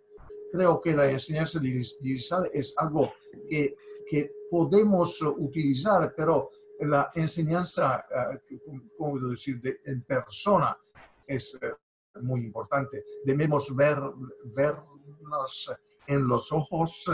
Creo 0.52 0.80
que 0.80 0.96
la 0.96 1.10
enseñanza 1.10 1.60
digital 1.60 2.50
es 2.54 2.74
algo 2.78 3.12
que, 3.50 3.76
que 4.10 4.32
podemos 4.50 5.22
utilizar, 5.22 6.14
pero 6.16 6.50
la 6.80 7.12
enseñanza, 7.16 8.06
eh, 8.50 8.60
¿cómo 8.98 9.20
decir?, 9.30 9.60
en 9.86 10.02
persona 10.04 10.78
es 11.26 11.58
eh, 11.62 11.74
muy 12.22 12.42
importante. 12.42 13.04
Debemos 13.26 13.76
ver, 13.76 14.00
vernos 14.46 15.72
en 16.08 16.28
los 16.28 16.52
ojos, 16.52 17.12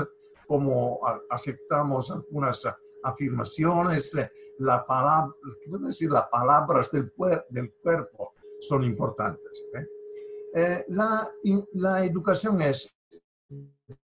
como 0.47 1.01
aceptamos 1.29 2.11
algunas 2.11 2.67
afirmaciones, 3.03 4.15
la 4.59 4.85
palabra, 4.85 5.33
decir? 5.81 6.11
Las 6.11 6.27
palabras 6.27 6.91
del, 6.91 7.11
del 7.49 7.73
cuerpo 7.73 8.33
son 8.61 8.83
importantes. 8.83 9.65
¿eh? 9.75 9.87
Eh, 10.55 10.85
la, 10.89 11.27
la, 11.73 12.05
educación 12.05 12.61
es 12.61 12.95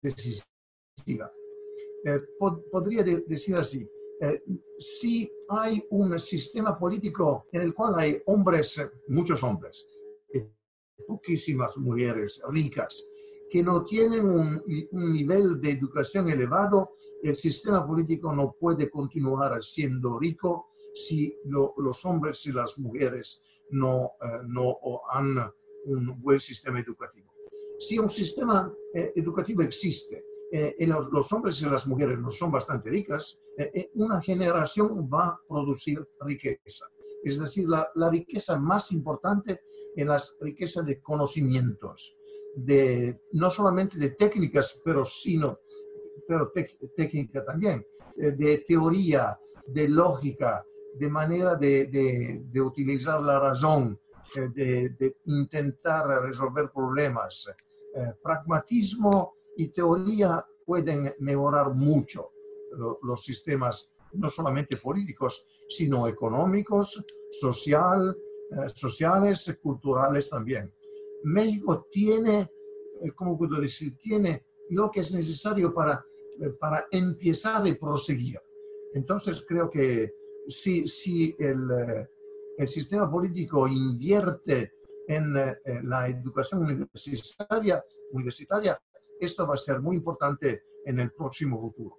decisiva. 0.00 1.30
Eh, 2.04 2.18
podría 2.70 3.02
decir 3.02 3.56
así, 3.56 3.88
si 4.78 5.30
hay 5.48 5.84
un 5.90 6.18
sistema 6.18 6.78
político 6.78 7.46
en 7.52 7.62
el 7.62 7.74
cual 7.74 7.94
hay 7.96 8.22
hombres, 8.26 8.80
muchos 9.08 9.42
hombres, 9.42 9.87
poquísimas 11.06 11.76
mujeres 11.78 12.42
ricas, 12.50 13.08
que 13.50 13.62
no 13.62 13.84
tienen 13.84 14.28
un, 14.28 14.62
nivel 14.92 15.61
de 15.61 15.70
educación 15.70 16.28
elevado, 16.28 16.92
el 17.22 17.34
sistema 17.34 17.87
político 17.87 18.32
no 18.32 18.52
puede 18.52 18.90
continuar 18.90 19.62
siendo 19.62 20.18
rico 20.18 20.68
si 20.94 21.34
los 21.44 22.04
hombres 22.04 22.44
y 22.46 22.52
las 22.52 22.78
mujeres 22.78 23.42
no, 23.70 24.12
eh, 24.20 24.40
no 24.46 24.78
han 25.11 25.37
un 25.88 26.20
buen 26.20 26.40
sistema 26.40 26.81
educativo. 26.81 27.33
Si 27.79 27.98
un 27.98 28.09
sistema 28.09 28.72
eh, 28.92 29.12
educativo 29.16 29.62
existe 29.62 30.24
eh, 30.51 30.74
los, 30.87 31.33
hombres 31.33 31.61
y 31.61 31.66
las 31.66 31.87
mujeres 31.87 32.18
no 32.18 32.31
son 32.31 32.51
bastante 32.51 32.90
ricas, 32.90 33.38
una 33.94 34.22
generación 34.22 35.09
va 35.12 35.27
a 35.27 35.40
producir 35.46 36.09
riqueza. 36.20 36.87
es 37.22 37.38
decir, 37.38 37.68
la, 37.68 37.90
la 37.96 38.09
riqueza 38.09 38.59
más 38.59 38.92
importante 38.92 39.61
en 39.96 40.09
las 40.09 40.37
riquezas 40.40 40.87
de 40.87 41.01
conocimientos, 41.01 42.16
de, 42.55 43.20
no 43.33 43.51
solamente 43.51 43.98
de 43.98 44.11
técnicas, 44.11 44.81
pero, 44.85 45.05
sino, 45.05 45.59
pero 46.27 46.53
técnica 46.96 47.44
también, 47.44 47.85
eh, 48.16 48.33
de 48.33 48.59
teoría, 48.59 49.38
de 49.66 49.88
lógica, 49.88 50.64
de 50.94 51.09
manera 51.09 51.57
de, 51.57 52.42
utilizar 52.61 53.20
la 53.22 53.38
razón, 53.38 53.98
eh, 53.98 54.07
de, 54.34 54.90
de, 54.90 55.16
intentar 55.26 56.06
resolver 56.22 56.70
problemas. 56.70 57.50
Eh, 57.94 58.14
pragmatismo 58.22 59.34
y 59.56 59.68
teoría 59.68 60.44
pueden 60.64 61.14
mejorar 61.20 61.74
mucho 61.74 62.30
los 63.02 63.24
sistemas, 63.24 63.90
no 64.12 64.28
solamente 64.28 64.76
políticos, 64.76 65.46
sino 65.68 66.06
económicos, 66.06 67.02
social, 67.30 68.16
eh, 68.50 68.68
sociales, 68.68 69.58
culturales 69.62 70.30
también. 70.30 70.72
México 71.24 71.86
tiene, 71.90 72.50
eh, 73.02 73.12
¿cómo 73.14 73.36
puedo 73.36 73.60
decir? 73.60 73.98
Tiene 73.98 74.44
lo 74.70 74.90
que 74.90 75.00
es 75.00 75.12
necesario 75.12 75.74
para, 75.74 76.04
eh, 76.40 76.50
para 76.50 76.86
empezar 76.90 77.66
y 77.66 77.74
proseguir. 77.74 78.40
Entonces 78.94 79.44
creo 79.46 79.68
que 79.68 80.14
si, 80.46 80.86
si 80.86 81.36
el, 81.38 82.08
el 82.58 82.68
sistema 82.68 83.10
político 83.10 83.68
invierte 83.68 84.72
en 85.06 85.32
la 85.32 86.06
educación 86.06 86.64
universitaria, 86.64 87.82
universitaria, 88.12 88.78
esto 89.20 89.46
va 89.46 89.54
a 89.54 89.58
ser 89.58 89.80
muy 89.80 89.96
importante 89.96 90.64
en 90.84 90.98
el 91.00 91.12
próximo 91.12 91.60
futuro. 91.60 91.96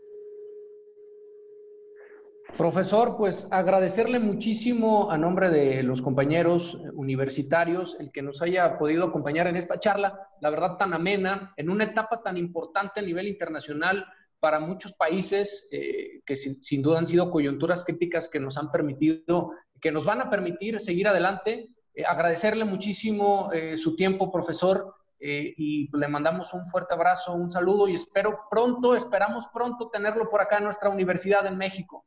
Profesor, 2.58 3.16
pues 3.16 3.48
agradecerle 3.52 4.20
muchísimo 4.20 5.12
a 5.12 5.18
nombre 5.18 5.50
de 5.50 5.84
los 5.84 6.02
compañeros 6.02 6.78
universitarios 6.94 7.96
el 8.00 8.12
que 8.12 8.22
nos 8.22 8.42
haya 8.42 8.78
podido 8.78 9.06
acompañar 9.06 9.48
en 9.48 9.56
esta 9.56 9.80
charla, 9.80 10.28
la 10.42 10.50
verdad 10.50 10.76
tan 10.78 10.94
amena, 10.94 11.54
en 11.58 11.70
una 11.70 11.86
etapa 11.86 12.22
tan 12.22 12.38
importante 12.38 13.00
a 13.00 13.04
nivel 13.04 13.28
internacional 13.28 14.06
para 14.40 14.60
muchos 14.60 14.94
países 14.94 15.68
eh, 15.72 16.22
que 16.26 16.36
sin, 16.36 16.82
duda 16.82 17.00
han 17.00 17.06
sido 17.06 17.32
coyunturas 17.32 17.84
críticas 17.84 18.28
que 18.28 18.40
nos 18.40 18.58
han 18.58 18.72
permitido, 18.72 19.52
que 19.82 19.92
nos 19.92 20.06
van 20.06 20.22
a 20.22 20.30
permitir 20.30 20.80
seguir 20.80 21.08
adelante. 21.08 21.70
Eh, 21.94 22.06
agradecerle 22.06 22.66
muchísimo 22.66 23.52
eh, 23.52 23.78
su 23.78 23.96
tiempo, 23.96 24.32
profesor, 24.32 24.96
y 25.22 25.90
le 25.98 26.08
mandamos 26.08 26.54
un 26.54 26.66
fuerte 26.68 26.94
abrazo, 26.94 27.34
un 27.34 27.52
saludo 27.52 27.90
y 27.90 27.94
espero 27.96 28.40
pronto, 28.50 28.96
esperamos 28.96 29.48
pronto 29.54 29.90
tenerlo 29.90 30.30
por 30.30 30.40
acá 30.40 30.60
en 30.60 30.64
nuestra 30.64 30.90
universidad 30.90 31.46
en 31.46 31.58
México. 31.58 32.06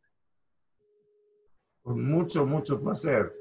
Con 1.83 2.03
mucho, 2.03 2.47
mucho 2.47 2.81
placer. 2.81 3.35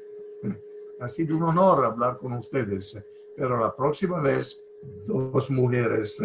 Ha 1.00 1.08
sido 1.08 1.38
un 1.38 1.44
honor 1.44 1.86
hablar 1.86 2.18
con 2.18 2.34
ustedes, 2.34 3.04
pero 3.38 3.58
la 3.58 3.76
próxima 3.76 4.20
vez 4.20 4.62
dos 5.08 5.50
mujeres, 5.50 6.22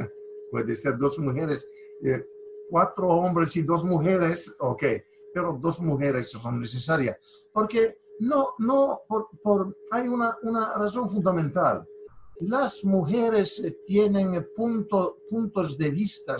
puede 0.50 0.74
ser 0.74 0.98
dos 0.98 1.18
mujeres, 1.18 1.70
eh, 2.04 2.24
cuatro 2.70 3.08
hombres 3.08 3.56
y 3.56 3.62
dos 3.62 3.84
mujeres, 3.84 4.56
ok, 4.58 4.84
pero 5.36 5.58
dos 5.60 5.82
mujeres 5.82 6.30
son 6.30 6.58
necesarias, 6.58 7.18
porque 7.52 7.98
no, 8.20 8.54
no, 8.58 9.02
por, 9.06 9.28
por, 9.42 9.76
hay 9.90 10.08
una, 10.08 10.34
una 10.42 10.72
razón 10.78 11.10
fundamental. 11.10 11.86
Las 12.40 12.82
mujeres 12.86 13.76
tienen 13.84 14.48
punto, 14.56 15.18
puntos 15.28 15.76
de 15.76 15.90
vista 15.90 16.38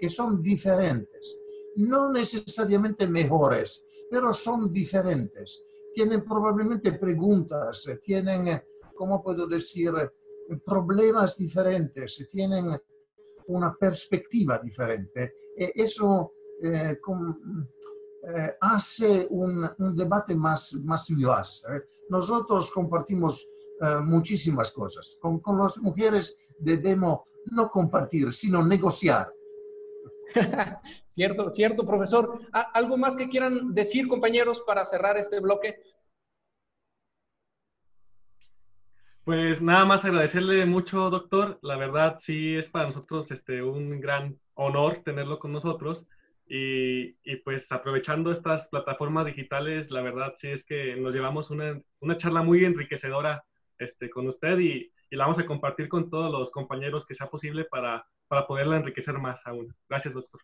que 0.00 0.08
son 0.08 0.40
diferentes, 0.40 1.38
no 1.76 2.10
necesariamente 2.10 3.06
mejores, 3.06 3.84
pero 4.10 4.32
son 4.32 4.72
diferentes. 4.72 5.62
Tienen 5.92 6.24
probablemente 6.24 6.92
preguntas, 6.92 7.86
tienen, 8.02 8.62
¿cómo 8.96 9.22
puedo 9.22 9.46
decir?, 9.46 9.92
problemas 10.64 11.36
diferentes, 11.36 12.26
tienen 12.32 12.80
una 13.48 13.76
perspectiva 13.76 14.58
diferente. 14.58 15.34
E 15.54 15.70
eso 15.74 16.32
eh, 16.60 16.98
con, 17.00 17.38
eh, 18.28 18.56
hace 18.60 19.26
un, 19.30 19.68
un, 19.78 19.96
debate 19.96 20.34
más, 20.34 20.74
más 20.84 21.08
vivaz. 21.08 21.64
¿eh? 21.68 21.82
Nosotros 22.10 22.70
compartimos 22.72 23.46
eh, 23.80 23.96
muchísimas 24.02 24.70
cosas. 24.70 25.16
Con, 25.20 25.40
con 25.40 25.58
las 25.58 25.78
mujeres 25.78 26.38
debemos 26.58 27.20
no 27.46 27.70
compartir, 27.70 28.32
sino 28.34 28.62
negociar 28.64 29.32
cierto, 31.06 31.50
cierto, 31.50 31.86
profesor. 31.86 32.40
¿Algo 32.52 32.96
más 32.96 33.16
que 33.16 33.28
quieran 33.28 33.74
decir, 33.74 34.08
compañeros, 34.08 34.62
para 34.66 34.84
cerrar 34.84 35.16
este 35.16 35.40
bloque? 35.40 35.80
Pues 39.24 39.62
nada 39.62 39.84
más 39.84 40.04
agradecerle 40.04 40.64
mucho, 40.64 41.10
doctor. 41.10 41.58
La 41.62 41.76
verdad, 41.76 42.16
sí 42.18 42.56
es 42.56 42.70
para 42.70 42.86
nosotros 42.86 43.30
este, 43.30 43.62
un 43.62 44.00
gran 44.00 44.38
honor 44.54 45.02
tenerlo 45.04 45.38
con 45.38 45.52
nosotros. 45.52 46.06
Y, 46.48 47.16
y, 47.24 47.36
pues 47.44 47.70
aprovechando 47.72 48.32
estas 48.32 48.68
plataformas 48.68 49.26
digitales, 49.26 49.90
la 49.90 50.00
verdad 50.00 50.32
sí 50.34 50.48
es 50.48 50.64
que 50.64 50.96
nos 50.96 51.14
llevamos 51.14 51.50
una, 51.50 51.78
una 52.00 52.16
charla 52.16 52.42
muy 52.42 52.64
enriquecedora 52.64 53.44
este, 53.78 54.08
con 54.08 54.26
usted 54.26 54.58
y, 54.58 54.90
y, 55.10 55.16
la 55.16 55.24
vamos 55.24 55.38
a 55.38 55.46
compartir 55.46 55.88
con 55.88 56.08
todos 56.08 56.32
los 56.32 56.50
compañeros 56.50 57.06
que 57.06 57.14
sea 57.14 57.28
posible 57.28 57.64
para 57.64 58.06
para 58.28 58.46
poderla 58.46 58.76
enriquecer 58.76 59.14
más 59.14 59.44
aún. 59.46 59.74
Gracias, 59.88 60.14
doctor. 60.14 60.40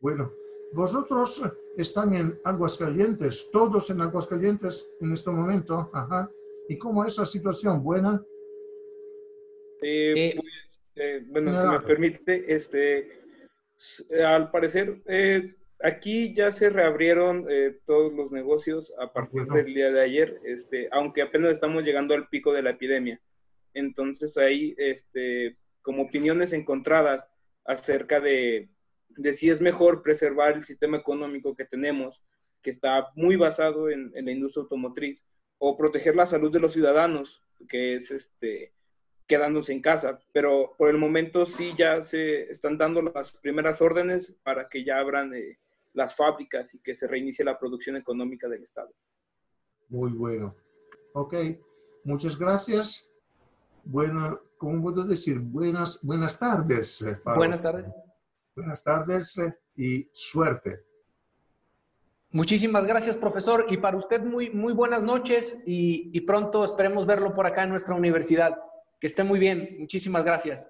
Bueno, 0.00 0.32
vosotros 0.72 1.42
están 1.76 2.14
en 2.14 2.38
Aguascalientes, 2.44 3.50
todos 3.52 3.90
en 3.90 4.00
Aguascalientes 4.00 4.90
en 5.00 5.12
este 5.12 5.30
momento. 5.30 5.90
Ajá. 5.92 6.30
¿Y 6.68 6.76
cómo 6.78 7.04
es 7.04 7.18
la 7.18 7.26
situación? 7.26 7.82
¿Buena? 7.82 8.22
Eh, 9.82 10.14
eh, 10.16 10.34
pues, 10.36 10.80
eh, 10.96 11.24
bueno, 11.28 11.60
si 11.60 11.66
me 11.66 11.80
permite, 11.80 12.54
este, 12.54 13.22
al 14.24 14.50
parecer, 14.50 15.00
aquí 15.80 16.34
ya 16.34 16.50
se 16.50 16.70
reabrieron 16.70 17.46
todos 17.86 18.12
los 18.12 18.30
negocios 18.32 18.92
a 18.98 19.12
partir 19.12 19.44
del 19.46 19.66
día 19.66 19.90
de 19.90 20.00
ayer, 20.00 20.40
este, 20.44 20.88
aunque 20.90 21.22
apenas 21.22 21.52
estamos 21.52 21.84
llegando 21.84 22.14
al 22.14 22.28
pico 22.28 22.52
de 22.52 22.62
la 22.62 22.70
epidemia. 22.70 23.20
Entonces 23.74 24.36
ahí, 24.36 24.74
este, 24.78 25.56
como 25.82 26.02
opiniones 26.02 26.52
encontradas 26.52 27.28
acerca 27.64 28.20
de, 28.20 28.68
de, 29.10 29.32
si 29.32 29.50
es 29.50 29.60
mejor 29.60 30.02
preservar 30.02 30.54
el 30.54 30.64
sistema 30.64 30.96
económico 30.96 31.54
que 31.54 31.64
tenemos, 31.64 32.22
que 32.62 32.70
está 32.70 33.10
muy 33.14 33.36
basado 33.36 33.88
en, 33.90 34.10
en, 34.14 34.24
la 34.24 34.32
industria 34.32 34.62
automotriz, 34.62 35.22
o 35.58 35.76
proteger 35.76 36.16
la 36.16 36.26
salud 36.26 36.52
de 36.52 36.60
los 36.60 36.72
ciudadanos, 36.72 37.42
que 37.68 37.94
es 37.94 38.10
este, 38.10 38.72
quedándose 39.28 39.72
en 39.72 39.82
casa. 39.82 40.18
Pero 40.32 40.74
por 40.76 40.88
el 40.88 40.98
momento 40.98 41.46
sí 41.46 41.72
ya 41.78 42.02
se 42.02 42.50
están 42.50 42.78
dando 42.78 43.02
las 43.02 43.32
primeras 43.32 43.80
órdenes 43.80 44.34
para 44.42 44.68
que 44.68 44.82
ya 44.84 44.98
abran 44.98 45.32
eh, 45.34 45.58
las 45.92 46.16
fábricas 46.16 46.74
y 46.74 46.80
que 46.80 46.94
se 46.94 47.06
reinicie 47.06 47.44
la 47.44 47.58
producción 47.58 47.96
económica 47.96 48.48
del 48.48 48.62
Estado. 48.62 48.90
Muy 49.88 50.10
bueno. 50.12 50.56
Ok, 51.12 51.34
muchas 52.04 52.38
gracias. 52.38 53.10
Bueno, 53.84 54.40
¿cómo 54.56 54.82
puedo 54.82 55.04
decir? 55.04 55.38
Buenas, 55.38 56.00
buenas 56.02 56.38
tardes. 56.38 57.02
Eh, 57.02 57.18
buenas 57.24 57.62
tardes. 57.62 57.86
Buenas 58.56 58.82
tardes 58.82 59.38
eh, 59.38 59.56
y 59.76 60.08
suerte. 60.12 60.84
Muchísimas 62.30 62.86
gracias, 62.86 63.16
profesor. 63.16 63.66
Y 63.70 63.78
para 63.78 63.96
usted, 63.96 64.22
muy, 64.22 64.50
muy 64.50 64.74
buenas 64.74 65.02
noches 65.02 65.62
y, 65.64 66.10
y 66.12 66.20
pronto 66.22 66.64
esperemos 66.64 67.06
verlo 67.06 67.32
por 67.32 67.46
acá 67.46 67.62
en 67.62 67.70
nuestra 67.70 67.94
universidad. 67.94 68.58
Que 69.00 69.06
esté 69.06 69.22
muy 69.24 69.38
bien. 69.38 69.76
Muchísimas 69.78 70.24
gracias. 70.24 70.68